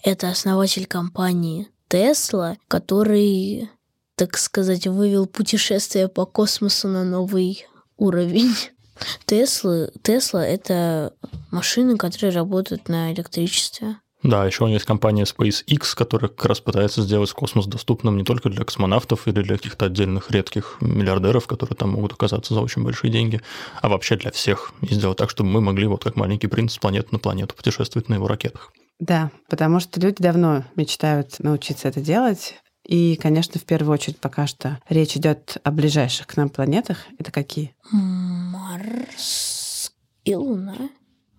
Это 0.03 0.29
основатель 0.29 0.85
компании 0.85 1.67
Тесла, 1.89 2.55
который, 2.69 3.69
так 4.15 4.37
сказать, 4.37 4.87
вывел 4.87 5.25
путешествие 5.25 6.07
по 6.07 6.25
космосу 6.25 6.87
на 6.87 7.03
новый 7.03 7.65
уровень. 7.97 8.55
Тесла, 9.25 9.89
Тесла— 10.01 10.45
это 10.47 11.13
машины, 11.51 11.97
которые 11.97 12.33
работают 12.33 12.87
на 12.87 13.11
электричестве. 13.11 13.97
Да, 14.25 14.43
еще 14.43 14.63
у 14.63 14.67
него 14.67 14.73
есть 14.73 14.87
компания 14.87 15.23
SpaceX, 15.23 15.95
которая 15.95 16.29
как 16.29 16.45
раз 16.45 16.59
пытается 16.59 17.03
сделать 17.03 17.31
космос 17.31 17.67
доступным 17.67 18.17
не 18.17 18.23
только 18.23 18.49
для 18.49 18.65
космонавтов 18.65 19.27
или 19.27 19.43
для 19.43 19.57
каких-то 19.57 19.85
отдельных 19.85 20.31
редких 20.31 20.77
миллиардеров, 20.81 21.45
которые 21.45 21.77
там 21.77 21.91
могут 21.91 22.13
оказаться 22.13 22.55
за 22.55 22.61
очень 22.61 22.83
большие 22.83 23.11
деньги, 23.11 23.39
а 23.83 23.87
вообще 23.87 24.15
для 24.15 24.31
всех. 24.31 24.73
И 24.81 24.95
сделать 24.95 25.19
так, 25.19 25.29
чтобы 25.29 25.51
мы 25.51 25.61
могли, 25.61 25.85
вот 25.85 26.03
как 26.03 26.15
маленький 26.15 26.47
принц, 26.47 26.73
с 26.73 26.79
планеты 26.79 27.09
на 27.11 27.19
планету 27.19 27.53
путешествовать 27.53 28.09
на 28.09 28.15
его 28.15 28.27
ракетах. 28.27 28.73
Да, 28.99 29.29
потому 29.47 29.79
что 29.79 29.99
люди 29.99 30.17
давно 30.17 30.63
мечтают 30.75 31.37
научиться 31.37 31.87
это 31.87 32.01
делать. 32.01 32.55
И, 32.83 33.17
конечно, 33.17 33.59
в 33.59 33.63
первую 33.63 33.93
очередь 33.93 34.17
пока 34.17 34.47
что 34.47 34.79
речь 34.89 35.15
идет 35.15 35.57
о 35.63 35.69
ближайших 35.69 36.25
к 36.25 36.35
нам 36.35 36.49
планетах. 36.49 37.05
Это 37.19 37.31
какие? 37.31 37.75
Марс 37.91 39.93
и 40.23 40.33
Луна. 40.33 40.89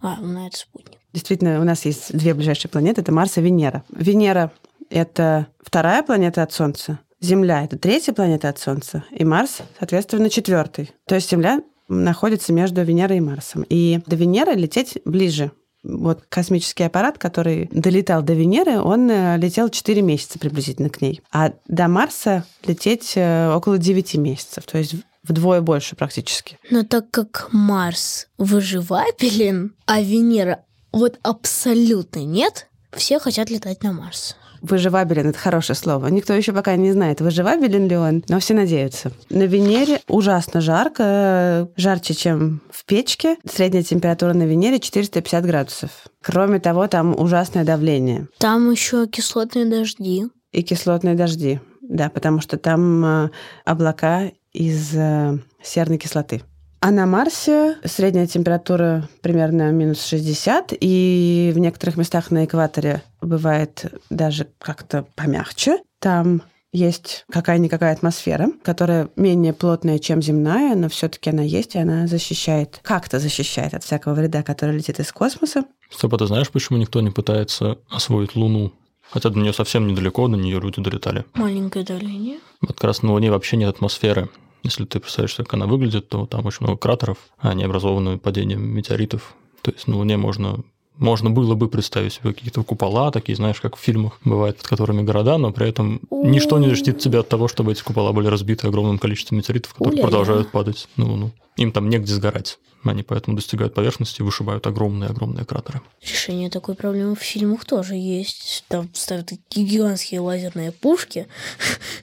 А, 0.01 0.19
Луна— 0.21 0.47
это 0.47 0.57
спутник. 0.57 1.01
Действительно, 1.17 1.63
у 1.63 1.65
нас 1.65 1.87
есть 1.87 2.15
две 2.15 2.35
ближайшие 2.35 2.71
планеты, 2.71 3.01
это 3.01 3.11
Марс 3.11 3.39
и 3.39 3.41
Венера. 3.41 3.83
Венера— 3.89 4.53
это 4.91 5.47
вторая 5.65 6.03
планета 6.03 6.43
от 6.43 6.53
Солнца, 6.53 6.99
Земля— 7.23 7.65
это 7.65 7.79
третья 7.79 8.13
планета 8.13 8.51
от 8.51 8.59
Солнца, 8.59 9.03
и 9.11 9.25
Марс, 9.25 9.63
соответственно, 9.79 10.29
четвертый. 10.29 10.91
То 11.07 11.15
есть 11.15 11.31
Земля 11.31 11.63
находится 11.89 12.53
между 12.53 12.83
Венерой 12.83 13.17
и 13.17 13.21
Марсом. 13.21 13.65
И 13.71 14.01
до 14.07 14.15
Венеры 14.15 14.53
лететь 14.57 14.99
ближе. 15.07 15.53
Вот 15.83 16.25
космический 16.29 16.85
аппарат, 16.85 17.17
который 17.17 17.71
долетал 17.73 18.21
до 18.21 18.35
Венеры, 18.35 18.79
он 18.79 19.09
э, 19.11 19.39
летел 19.39 19.71
4 19.71 20.03
месяца 20.03 20.39
приблизительно 20.39 20.91
к 20.91 21.01
ней. 21.01 21.23
А 21.33 21.55
до 21.67 21.89
Марса 21.89 22.45
лететь 22.67 23.15
э, 23.15 23.51
около 23.55 23.79
9 23.79 24.17
месяцев. 24.17 24.65
То 24.65 24.77
есть 24.77 24.97
вдвое 25.23 25.63
больше 25.63 25.97
практически. 25.97 26.59
Но 26.71 26.83
так 26.83 27.11
как 27.11 27.49
Марс 27.53 28.27
выживабелен, 28.37 29.75
а 29.87 30.03
Венера 30.03 30.61
вот 30.97 31.19
абсолютно 31.23 32.21
нет, 32.25 32.69
все 32.93 33.19
хотят 33.19 33.51
летать 33.51 33.83
на 33.83 33.93
Марс. 33.93 34.37
Выживабелен– 34.63 35.29
это 35.29 35.39
хорошее 35.39 35.77
слово. 35.77 36.07
Никто 36.09 36.33
еще 36.33 36.53
пока 36.53 36.75
не 36.77 36.91
знает, 36.91 37.21
выживабелен 37.21 37.87
ли 37.89 37.97
он, 37.97 38.25
но 38.29 38.41
все 38.41 38.55
надеются. 38.55 39.13
На 39.29 39.43
Венере 39.45 40.01
ужасно 40.09 40.61
жарко, 40.63 41.69
жарче, 41.77 42.15
чем 42.15 42.63
в 42.71 42.85
печке. 42.87 43.37
Средняя 43.49 43.83
температура 43.83 44.33
на 44.33 44.45
Венере 44.45 44.81
450 44.81 45.45
градусов. 45.45 45.91
Кроме 46.23 46.59
того, 46.59 46.87
там 46.89 47.15
ужасное 47.19 47.65
давление 47.65 48.29
Там 48.39 48.71
еще 48.71 49.07
кислотные 49.07 49.67
дожди. 49.67 50.25
и 50.53 50.63
кислотные 50.63 51.15
дожди. 51.15 51.61
Да, 51.83 52.09
потому 52.09 52.41
что 52.41 52.57
там 52.57 53.05
э, 53.05 53.31
облака 53.65 54.33
из 54.53 54.93
э, 54.97 55.39
серной 55.63 55.99
кислоты. 55.99 56.43
А 56.81 56.91
на 56.91 57.07
Марсе 57.07 57.79
средняя 57.85 58.27
температура 58.27 59.09
примерно 59.23 59.73
минус 59.73 60.05
60, 60.05 60.75
и 60.81 61.53
в 61.55 61.59
некоторых 61.59 61.97
местах 61.97 62.31
на 62.31 62.45
экваторе 62.45 63.03
бывает 63.21 63.93
даже 64.11 64.47
как-то 64.59 65.07
помягче. 65.15 65.79
Там 65.99 66.43
есть 66.73 67.25
какая-никакая 67.31 67.93
атмосфера, 67.93 68.51
которая 68.63 69.09
менее 69.17 69.55
плотная, 69.55 69.99
чем 69.99 70.21
земная, 70.21 70.75
но 70.77 70.89
все-таки 70.89 71.31
она 71.31 71.43
есть, 71.43 71.75
и 71.75 71.79
она 71.79 72.07
защищает, 72.07 72.81
как-то 72.83 73.19
защищает 73.19 73.73
от 73.73 73.83
всякого 73.83 74.15
вреда, 74.15 74.43
который 74.43 74.77
летит 74.77 75.01
из 75.01 75.11
космоса. 75.13 75.65
Стоп, 75.91 76.15
а 76.15 76.19
ты 76.19 76.27
знаешь, 76.27 76.51
почему 76.51 76.79
никто 76.79 77.01
не 77.01 77.11
пытается 77.11 77.79
освоить 77.89 78.37
Луну? 78.37 78.73
Хотя 79.11 79.31
до 79.31 79.39
нее 79.39 79.53
совсем 79.53 79.87
недалеко, 79.87 80.29
до 80.29 80.37
нее 80.37 80.61
люди 80.61 80.83
долетали. 80.83 81.25
Маленькое 81.35 81.85
давление. 81.85 82.39
Вот 82.61 82.73
как 82.73 82.85
раз 82.85 83.03
на 83.03 83.13
Луне 83.13 83.31
вообще 83.31 83.57
нет 83.57 83.71
атмосферы. 83.71 84.29
Если 84.63 84.85
ты 84.85 85.01
представляешь, 85.01 85.35
как 85.35 85.55
она 85.55 85.67
выглядит, 85.67 86.09
то 86.09 86.27
там 86.27 86.45
очень 86.47 86.65
много 86.65 86.79
кратеров, 86.79 87.19
а 87.39 87.51
они 87.51 87.65
образованы 87.65 88.19
падением 88.19 88.63
метеоритов. 88.63 89.35
То 89.63 89.71
есть 89.71 89.87
на 89.87 89.97
Луне 89.97 90.17
можно 90.17 90.65
можно 90.99 91.31
было 91.31 91.55
бы 91.55 91.69
представить 91.69 92.15
себе 92.15 92.33
какие-то 92.33 92.63
купола, 92.63 93.11
такие, 93.11 93.37
знаешь, 93.37 93.61
как 93.61 93.77
в 93.77 93.81
фильмах 93.81 94.19
бывает, 94.25 94.57
под 94.57 94.67
которыми 94.67 95.03
города, 95.03 95.37
но 95.39 95.53
при 95.53 95.69
этом 95.69 96.01
ничто 96.11 96.59
не 96.59 96.69
защитит 96.69 96.99
тебя 96.99 97.21
от 97.21 97.29
того, 97.29 97.49
чтобы 97.49 97.73
эти 97.73 97.83
купола 97.83 98.13
были 98.13 98.29
разбиты 98.29 98.67
огромным 98.67 98.99
количеством 98.99 99.39
метеоритов, 99.39 99.75
которые 99.75 99.95
Уля-ля. 99.95 100.09
продолжают 100.09 100.51
падать 100.51 100.89
на 100.97 101.07
Луну. 101.07 101.33
Им 101.57 101.73
там 101.73 101.89
негде 101.89 102.15
сгорать. 102.15 102.59
Они 102.85 103.03
поэтому 103.03 103.37
достигают 103.37 103.75
поверхности 103.75 104.21
и 104.21 104.25
вышибают 104.25 104.67
огромные-огромные 104.67 105.45
кратеры. 105.45 105.81
Решение 106.03 106.51
такой 106.51 106.77
проблемы 106.77 107.17
в 107.17 107.21
фильмах 107.21 107.65
тоже 107.65 107.95
есть. 107.95 108.65
Там 108.69 108.89
ставят 108.95 109.33
гигантские 109.51 110.21
лазерные 110.21 110.71
пушки, 110.71 111.27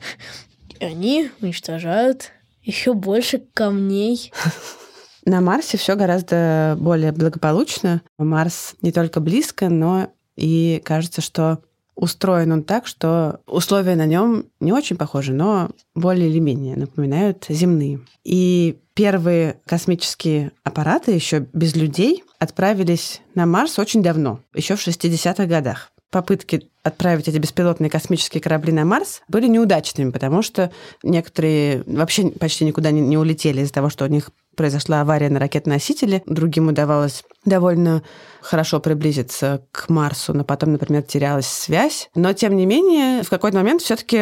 и 0.79 0.83
они 0.83 1.29
уничтожают 1.41 2.31
еще 2.63 2.93
больше 2.93 3.43
камней. 3.53 4.31
На 5.25 5.39
Марсе 5.41 5.77
все 5.77 5.95
гораздо 5.95 6.77
более 6.79 7.11
благополучно. 7.11 8.01
Марс 8.17 8.75
не 8.81 8.91
только 8.91 9.21
близко, 9.21 9.69
но 9.69 10.09
и 10.35 10.81
кажется, 10.83 11.21
что 11.21 11.59
устроен 11.95 12.51
он 12.51 12.63
так, 12.63 12.87
что 12.87 13.39
условия 13.45 13.95
на 13.95 14.05
нем 14.05 14.45
не 14.59 14.73
очень 14.73 14.97
похожи, 14.97 15.31
но 15.31 15.69
более 15.95 16.29
или 16.29 16.39
менее 16.39 16.75
напоминают 16.75 17.45
земные. 17.47 18.01
И 18.23 18.79
первые 18.95 19.61
космические 19.65 20.51
аппараты 20.63 21.11
еще 21.11 21.47
без 21.53 21.75
людей 21.75 22.23
отправились 22.39 23.21
на 23.35 23.45
Марс 23.45 23.79
очень 23.79 24.01
давно, 24.01 24.39
еще 24.53 24.75
в 24.75 24.85
60-х 24.85 25.45
годах. 25.45 25.92
Попытки 26.13 26.69
отправить 26.83 27.27
эти 27.27 27.39
беспилотные 27.39 27.89
космические 27.89 28.39
корабли 28.39 28.71
на 28.71 28.85
Марс 28.85 29.23
были 29.27 29.47
неудачными, 29.47 30.11
потому 30.11 30.43
что 30.43 30.71
некоторые 31.01 31.81
вообще 31.87 32.29
почти 32.29 32.65
никуда 32.65 32.91
не, 32.91 33.01
не 33.01 33.17
улетели 33.17 33.61
из-за 33.61 33.73
того, 33.73 33.89
что 33.89 34.05
у 34.05 34.07
них 34.07 34.29
произошла 34.55 35.01
авария 35.01 35.29
на 35.29 35.39
ракетоносителе. 35.39 36.23
Другим 36.25 36.67
удавалось 36.69 37.23
довольно 37.45 38.03
хорошо 38.41 38.81
приблизиться 38.81 39.65
к 39.71 39.89
Марсу, 39.89 40.33
но 40.33 40.43
потом, 40.43 40.73
например, 40.73 41.01
терялась 41.03 41.47
связь. 41.47 42.09
Но, 42.13 42.33
тем 42.33 42.57
не 42.57 42.65
менее, 42.65 43.23
в 43.23 43.29
какой-то 43.29 43.57
момент 43.57 43.81
все 43.81 43.95
таки 43.95 44.17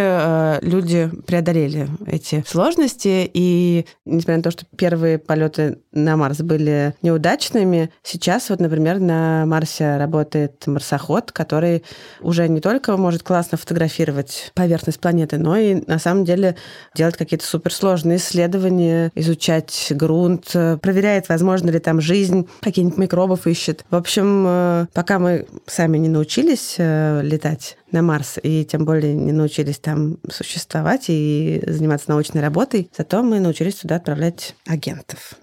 люди 0.64 1.10
преодолели 1.26 1.88
эти 2.06 2.44
сложности, 2.48 3.30
и 3.34 3.88
несмотря 4.06 4.38
на 4.38 4.44
то, 4.44 4.52
что 4.52 4.66
первые 4.78 5.18
полеты 5.18 5.80
на 5.92 6.18
Марс 6.18 6.38
были 6.38 6.94
неудачными, 7.02 7.92
сейчас 8.04 8.50
вот, 8.50 8.60
например, 8.60 9.00
на 9.00 9.46
Марсе 9.48 9.98
работает 9.98 10.68
марсоход, 10.68 11.32
который 11.32 11.84
уже 12.22 12.48
не 12.48 12.62
только 12.62 12.98
может 12.98 13.24
классно 13.24 13.58
фотографировать 13.58 14.52
поверхность 14.54 15.00
планеты, 15.00 15.40
но 15.40 15.58
и 15.58 15.84
на 15.88 15.98
самом 15.98 16.26
деле 16.26 16.56
делать 16.96 17.18
какие-то 17.18 17.46
суперсложные 17.46 18.18
исследования, 18.18 19.12
изучать 19.16 19.88
груз, 19.96 20.21
грунт, 20.22 20.52
э, 20.54 20.78
проверяет, 20.78 21.30
возможно 21.30 21.70
ли 21.70 21.80
там 21.80 22.00
жизнь, 22.00 22.48
какие-нибудь 22.62 22.98
микробов 22.98 23.48
ищет. 23.48 23.86
В 23.90 23.96
общем, 23.96 24.46
э, 24.48 24.86
пока 24.94 25.20
мы 25.20 25.48
сами 25.66 25.98
не 25.98 26.10
научились 26.10 26.76
э, 26.78 27.22
летать 27.24 27.78
на 27.92 28.02
Марс, 28.02 28.38
и 28.42 28.64
тем 28.64 28.86
более 28.86 29.14
не 29.14 29.32
научились 29.32 29.80
там 29.80 30.18
существовать 30.30 31.06
и 31.08 31.64
заниматься 31.66 32.10
научной 32.10 32.42
работой, 32.42 32.90
зато 32.96 33.24
мы 33.24 33.40
научились 33.40 33.76
туда 33.76 33.96
отправлять 33.96 34.56
агентов. 34.68 35.34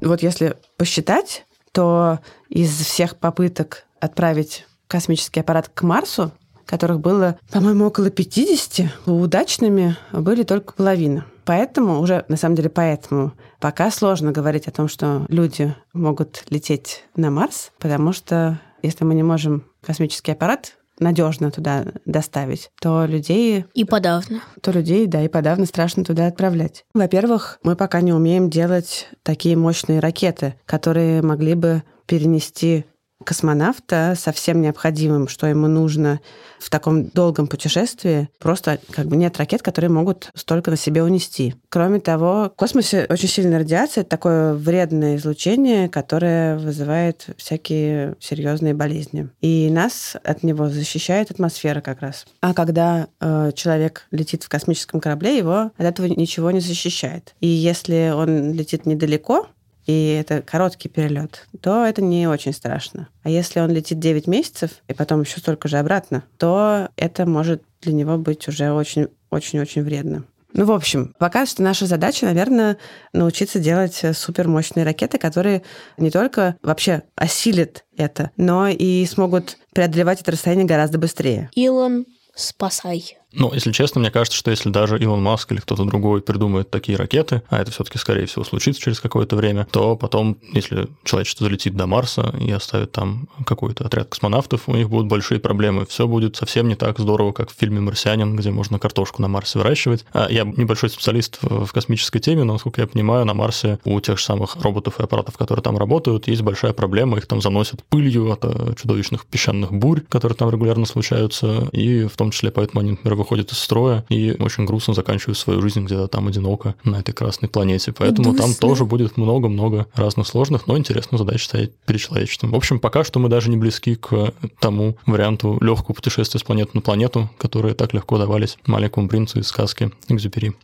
Вот 0.00 0.22
если 0.22 0.54
посчитать, 0.76 1.44
то 1.72 2.20
из 2.48 2.70
всех 2.70 3.16
попыток 3.16 3.84
отправить 4.00 4.64
космический 4.86 5.40
аппарат 5.40 5.68
к 5.68 5.82
Марсу, 5.82 6.32
которых 6.68 7.00
было, 7.00 7.38
по-моему, 7.50 7.86
около 7.86 8.10
50, 8.10 9.06
удачными 9.06 9.96
были 10.12 10.42
только 10.42 10.74
половина. 10.74 11.24
Поэтому, 11.46 12.00
уже 12.00 12.26
на 12.28 12.36
самом 12.36 12.56
деле 12.56 12.68
поэтому, 12.68 13.32
пока 13.58 13.90
сложно 13.90 14.32
говорить 14.32 14.68
о 14.68 14.70
том, 14.70 14.86
что 14.86 15.24
люди 15.28 15.74
могут 15.94 16.44
лететь 16.50 17.04
на 17.16 17.30
Марс, 17.30 17.72
потому 17.78 18.12
что 18.12 18.60
если 18.82 19.04
мы 19.04 19.14
не 19.14 19.22
можем 19.22 19.64
космический 19.80 20.32
аппарат 20.32 20.74
надежно 20.98 21.50
туда 21.50 21.86
доставить, 22.04 22.70
то 22.82 23.06
людей... 23.06 23.64
И 23.72 23.84
подавно. 23.84 24.42
То 24.60 24.70
людей, 24.70 25.06
да, 25.06 25.22
и 25.22 25.28
подавно 25.28 25.64
страшно 25.64 26.04
туда 26.04 26.26
отправлять. 26.26 26.84
Во-первых, 26.92 27.60
мы 27.62 27.76
пока 27.76 28.02
не 28.02 28.12
умеем 28.12 28.50
делать 28.50 29.08
такие 29.22 29.56
мощные 29.56 30.00
ракеты, 30.00 30.56
которые 30.66 31.22
могли 31.22 31.54
бы 31.54 31.82
перенести 32.06 32.84
космонавта 33.24 34.14
со 34.16 34.32
всем 34.32 34.60
необходимым, 34.60 35.28
что 35.28 35.46
ему 35.46 35.66
нужно 35.66 36.20
в 36.58 36.70
таком 36.70 37.06
долгом 37.06 37.46
путешествии. 37.46 38.28
Просто 38.38 38.78
как 38.90 39.06
бы 39.06 39.16
нет 39.16 39.36
ракет, 39.38 39.62
которые 39.62 39.90
могут 39.90 40.30
столько 40.34 40.70
на 40.70 40.76
себе 40.76 41.02
унести. 41.02 41.54
Кроме 41.68 42.00
того, 42.00 42.50
в 42.52 42.56
космосе 42.56 43.06
очень 43.08 43.28
сильная 43.28 43.60
радиация, 43.60 44.02
это 44.02 44.10
такое 44.10 44.54
вредное 44.54 45.16
излучение, 45.16 45.88
которое 45.88 46.58
вызывает 46.58 47.26
всякие 47.36 48.16
серьезные 48.20 48.74
болезни. 48.74 49.28
И 49.40 49.68
нас 49.70 50.16
от 50.24 50.42
него 50.42 50.68
защищает 50.68 51.30
атмосфера 51.30 51.80
как 51.80 52.00
раз. 52.00 52.26
А 52.40 52.54
когда 52.54 53.08
э, 53.20 53.52
человек 53.54 54.06
летит 54.10 54.44
в 54.44 54.48
космическом 54.48 55.00
корабле, 55.00 55.36
его 55.36 55.70
от 55.76 55.84
этого 55.84 56.06
ничего 56.06 56.50
не 56.50 56.60
защищает. 56.60 57.34
И 57.40 57.46
если 57.46 58.12
он 58.14 58.52
летит 58.52 58.86
недалеко, 58.86 59.48
и 59.88 60.18
это 60.20 60.42
короткий 60.42 60.88
перелет, 60.90 61.48
то 61.62 61.84
это 61.84 62.02
не 62.02 62.28
очень 62.28 62.52
страшно. 62.52 63.08
А 63.22 63.30
если 63.30 63.58
он 63.58 63.70
летит 63.70 63.98
9 63.98 64.26
месяцев 64.26 64.70
и 64.86 64.92
потом 64.92 65.22
еще 65.22 65.40
столько 65.40 65.66
же 65.66 65.78
обратно, 65.78 66.24
то 66.36 66.90
это 66.96 67.24
может 67.24 67.62
для 67.80 67.94
него 67.94 68.18
быть 68.18 68.46
уже 68.48 68.70
очень-очень-очень 68.70 69.82
вредно. 69.82 70.24
Ну, 70.52 70.66
в 70.66 70.72
общем, 70.72 71.14
пока 71.18 71.46
что 71.46 71.62
наша 71.62 71.86
задача, 71.86 72.26
наверное, 72.26 72.76
научиться 73.12 73.58
делать 73.58 74.02
супермощные 74.12 74.84
ракеты, 74.84 75.16
которые 75.18 75.62
не 75.96 76.10
только 76.10 76.56
вообще 76.62 77.02
осилят 77.16 77.84
это, 77.96 78.30
но 78.36 78.68
и 78.68 79.06
смогут 79.06 79.56
преодолевать 79.72 80.20
это 80.20 80.32
расстояние 80.32 80.66
гораздо 80.66 80.98
быстрее. 80.98 81.50
Илон, 81.54 82.06
спасай. 82.34 83.18
Ну, 83.32 83.52
если 83.52 83.72
честно, 83.72 84.00
мне 84.00 84.10
кажется, 84.10 84.38
что 84.38 84.50
если 84.50 84.70
даже 84.70 84.98
Илон 84.98 85.22
Маск 85.22 85.52
или 85.52 85.60
кто-то 85.60 85.84
другой 85.84 86.22
придумает 86.22 86.70
такие 86.70 86.96
ракеты, 86.96 87.42
а 87.50 87.60
это 87.60 87.70
все-таки, 87.70 87.98
скорее 87.98 88.24
всего, 88.26 88.42
случится 88.42 88.80
через 88.80 89.00
какое-то 89.00 89.36
время, 89.36 89.66
то 89.70 89.96
потом, 89.96 90.38
если 90.54 90.88
человечество 91.04 91.44
залетит 91.44 91.76
до 91.76 91.86
Марса 91.86 92.34
и 92.40 92.50
оставит 92.50 92.92
там 92.92 93.28
какой-то 93.44 93.84
отряд 93.84 94.08
космонавтов, 94.08 94.68
у 94.68 94.74
них 94.74 94.88
будут 94.88 95.08
большие 95.08 95.40
проблемы. 95.40 95.84
Все 95.84 96.06
будет 96.06 96.36
совсем 96.36 96.68
не 96.68 96.74
так 96.74 96.98
здорово, 96.98 97.32
как 97.32 97.50
в 97.50 97.54
фильме 97.54 97.80
«Марсианин», 97.80 98.34
где 98.34 98.50
можно 98.50 98.78
картошку 98.78 99.20
на 99.20 99.28
Марсе 99.28 99.58
выращивать. 99.58 100.06
А 100.12 100.28
я 100.30 100.44
небольшой 100.44 100.88
специалист 100.88 101.38
в 101.42 101.70
космической 101.70 102.20
теме, 102.20 102.44
но, 102.44 102.54
насколько 102.54 102.80
я 102.80 102.86
понимаю, 102.86 103.26
на 103.26 103.34
Марсе 103.34 103.78
у 103.84 104.00
тех 104.00 104.18
же 104.18 104.24
самых 104.24 104.56
роботов 104.56 104.98
и 104.98 105.02
аппаратов, 105.02 105.36
которые 105.36 105.62
там 105.62 105.76
работают, 105.76 106.28
есть 106.28 106.42
большая 106.42 106.72
проблема. 106.72 107.18
Их 107.18 107.26
там 107.26 107.42
заносят 107.42 107.84
пылью 107.84 108.32
от 108.32 108.78
чудовищных 108.80 109.26
песчаных 109.26 109.70
бурь, 109.70 110.00
которые 110.08 110.36
там 110.36 110.48
регулярно 110.48 110.86
случаются, 110.86 111.68
и 111.72 112.04
в 112.04 112.16
том 112.16 112.30
числе 112.30 112.50
поэтому 112.50 112.80
они, 112.80 112.92
например, 112.92 113.18
выходят 113.28 113.52
из 113.52 113.58
строя 113.58 114.06
и 114.08 114.34
очень 114.38 114.64
грустно 114.64 114.94
заканчивают 114.94 115.36
свою 115.36 115.60
жизнь 115.60 115.84
где-то 115.84 116.08
там 116.08 116.28
одиноко 116.28 116.74
на 116.82 116.96
этой 116.96 117.12
красной 117.12 117.48
планете. 117.48 117.92
Поэтому 117.92 118.34
там 118.34 118.54
тоже 118.54 118.86
будет 118.86 119.18
много-много 119.18 119.86
разных 119.94 120.26
сложных, 120.26 120.66
но 120.66 120.78
интересных 120.78 121.18
задач 121.18 121.44
стоять 121.44 121.76
перед 121.86 122.00
человечеством. 122.00 122.52
В 122.52 122.56
общем, 122.56 122.80
пока 122.80 123.04
что 123.04 123.18
мы 123.18 123.28
даже 123.28 123.50
не 123.50 123.58
близки 123.58 123.96
к 123.96 124.32
тому 124.60 124.96
варианту 125.04 125.58
легкого 125.60 125.94
путешествия 125.94 126.40
с 126.40 126.42
планеты 126.42 126.70
на 126.72 126.80
планету, 126.80 127.30
которые 127.36 127.74
так 127.74 127.92
легко 127.92 128.16
давались 128.16 128.56
маленькому 128.66 129.08
принцу 129.08 129.40
из 129.40 129.48
сказки 129.48 129.90
Экзюпери. 130.08 130.54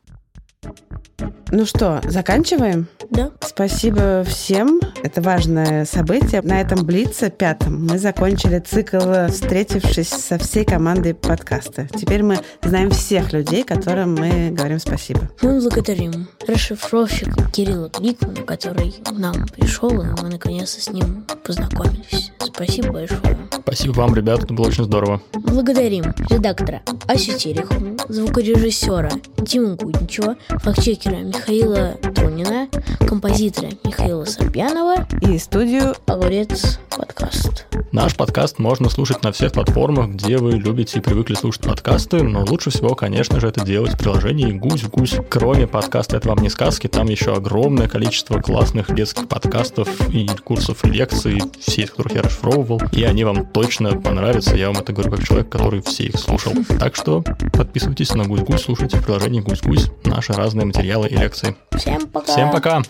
Ну 1.57 1.67
что, 1.67 2.01
заканчиваем? 2.03 2.89
Да. 3.11 3.31
Спасибо 3.41 4.25
всем. 4.27 4.81
Это 5.05 5.23
важное 5.23 5.85
событие. 5.85 6.43
На 6.43 6.61
этом 6.61 6.85
Блице 6.85 7.31
пятом 7.31 7.87
мы 7.87 7.97
закончили 7.97 8.59
цикл, 8.59 9.29
встретившись 9.29 10.09
со 10.09 10.37
всей 10.37 10.65
командой 10.65 11.15
подкаста. 11.15 11.87
Теперь 11.97 12.25
мы 12.25 12.41
знаем 12.61 12.91
всех 12.91 13.33
людей, 13.33 13.63
которым 13.63 14.17
мы 14.17 14.51
говорим 14.51 14.81
спасибо. 14.81 15.31
Мы 15.43 15.61
благодарим 15.61 16.27
расшифровщика 16.45 17.49
Кирилла 17.53 17.89
Гликмана, 17.97 18.43
который 18.43 18.91
к 18.91 19.13
нам 19.13 19.47
пришел, 19.47 19.91
и 19.91 20.07
мы 20.07 20.31
наконец-то 20.31 20.83
с 20.83 20.91
ним 20.91 21.25
познакомились. 21.45 22.33
Спасибо 22.41 22.93
большое. 22.93 23.39
Спасибо 23.61 23.93
вам, 23.93 24.15
ребят, 24.17 24.43
это 24.43 24.53
было 24.53 24.67
очень 24.67 24.85
здорово. 24.85 25.23
Благодарим 25.33 26.15
редактора 26.29 26.83
Асю 27.07 27.39
Терехову, 27.39 27.97
звукорежиссера 28.09 29.11
Диму 29.39 29.77
Гудничева, 29.77 30.37
фактчекера 30.49 31.17
Михаила 31.17 31.44
Трунина, 31.45 32.69
композитора 33.07 33.69
Михаила 33.85 34.25
Сарпьянова 34.25 35.07
и 35.21 35.39
студию 35.39 35.95
«Огурец 36.07 36.79
подкаст». 36.89 37.67
Наш 37.93 38.17
подкаст 38.17 38.59
можно 38.59 38.89
слушать 38.89 39.23
на 39.23 39.31
всех 39.31 39.53
платформах, 39.53 40.09
где 40.11 40.39
вы 40.39 40.53
любите 40.53 40.99
и 40.99 41.03
привыкли 41.03 41.35
слушать 41.35 41.63
подкасты, 41.63 42.23
но 42.23 42.45
лучше 42.45 42.71
всего, 42.71 42.95
конечно 42.95 43.41
же, 43.41 43.49
это 43.49 43.65
делать 43.65 43.93
в 43.93 43.99
приложении 43.99 44.53
«Гусь-Гусь». 44.53 45.17
Кроме 45.29 45.67
подкаста 45.67 46.17
«Это 46.17 46.31
вам 46.31 46.39
не 46.39 46.49
сказки», 46.49 46.89
там 46.89 47.09
еще 47.09 47.35
огромное 47.35 47.89
количество 47.89 48.41
классных 48.41 48.93
детских 48.95 49.29
подкастов 49.29 49.89
и 50.09 50.27
курсов 50.43 50.83
лекций, 50.85 51.41
все 51.61 51.83
из 51.83 51.91
которых 51.91 52.15
я 52.15 52.23
расшифровывал, 52.23 52.81
и 52.91 53.05
они 53.05 53.25
вам 53.25 53.47
точно 53.47 54.01
понравятся. 54.01 54.57
Я 54.57 54.69
вам 54.69 54.79
это 54.79 54.93
говорю 54.93 55.13
как 55.13 55.25
человек, 55.25 55.51
который 55.51 55.83
все 55.83 56.05
их 56.05 56.19
слушал. 56.19 56.53
Так 56.81 56.97
что 56.97 57.23
подписывайтесь 57.53 58.15
на 58.15 58.25
«Гусь-Гусь», 58.25 58.63
слушайте 58.63 58.97
в 58.97 59.05
приложении 59.05 59.41
«Гусь-Гусь» 59.41 59.91
наши 60.05 60.33
разные 60.33 60.65
материалы 60.65 61.07
и 61.07 61.17
лекции. 61.25 61.57
Всем 61.73 62.07
пока! 62.09 62.33
Всем 62.33 62.51
пока! 62.51 62.83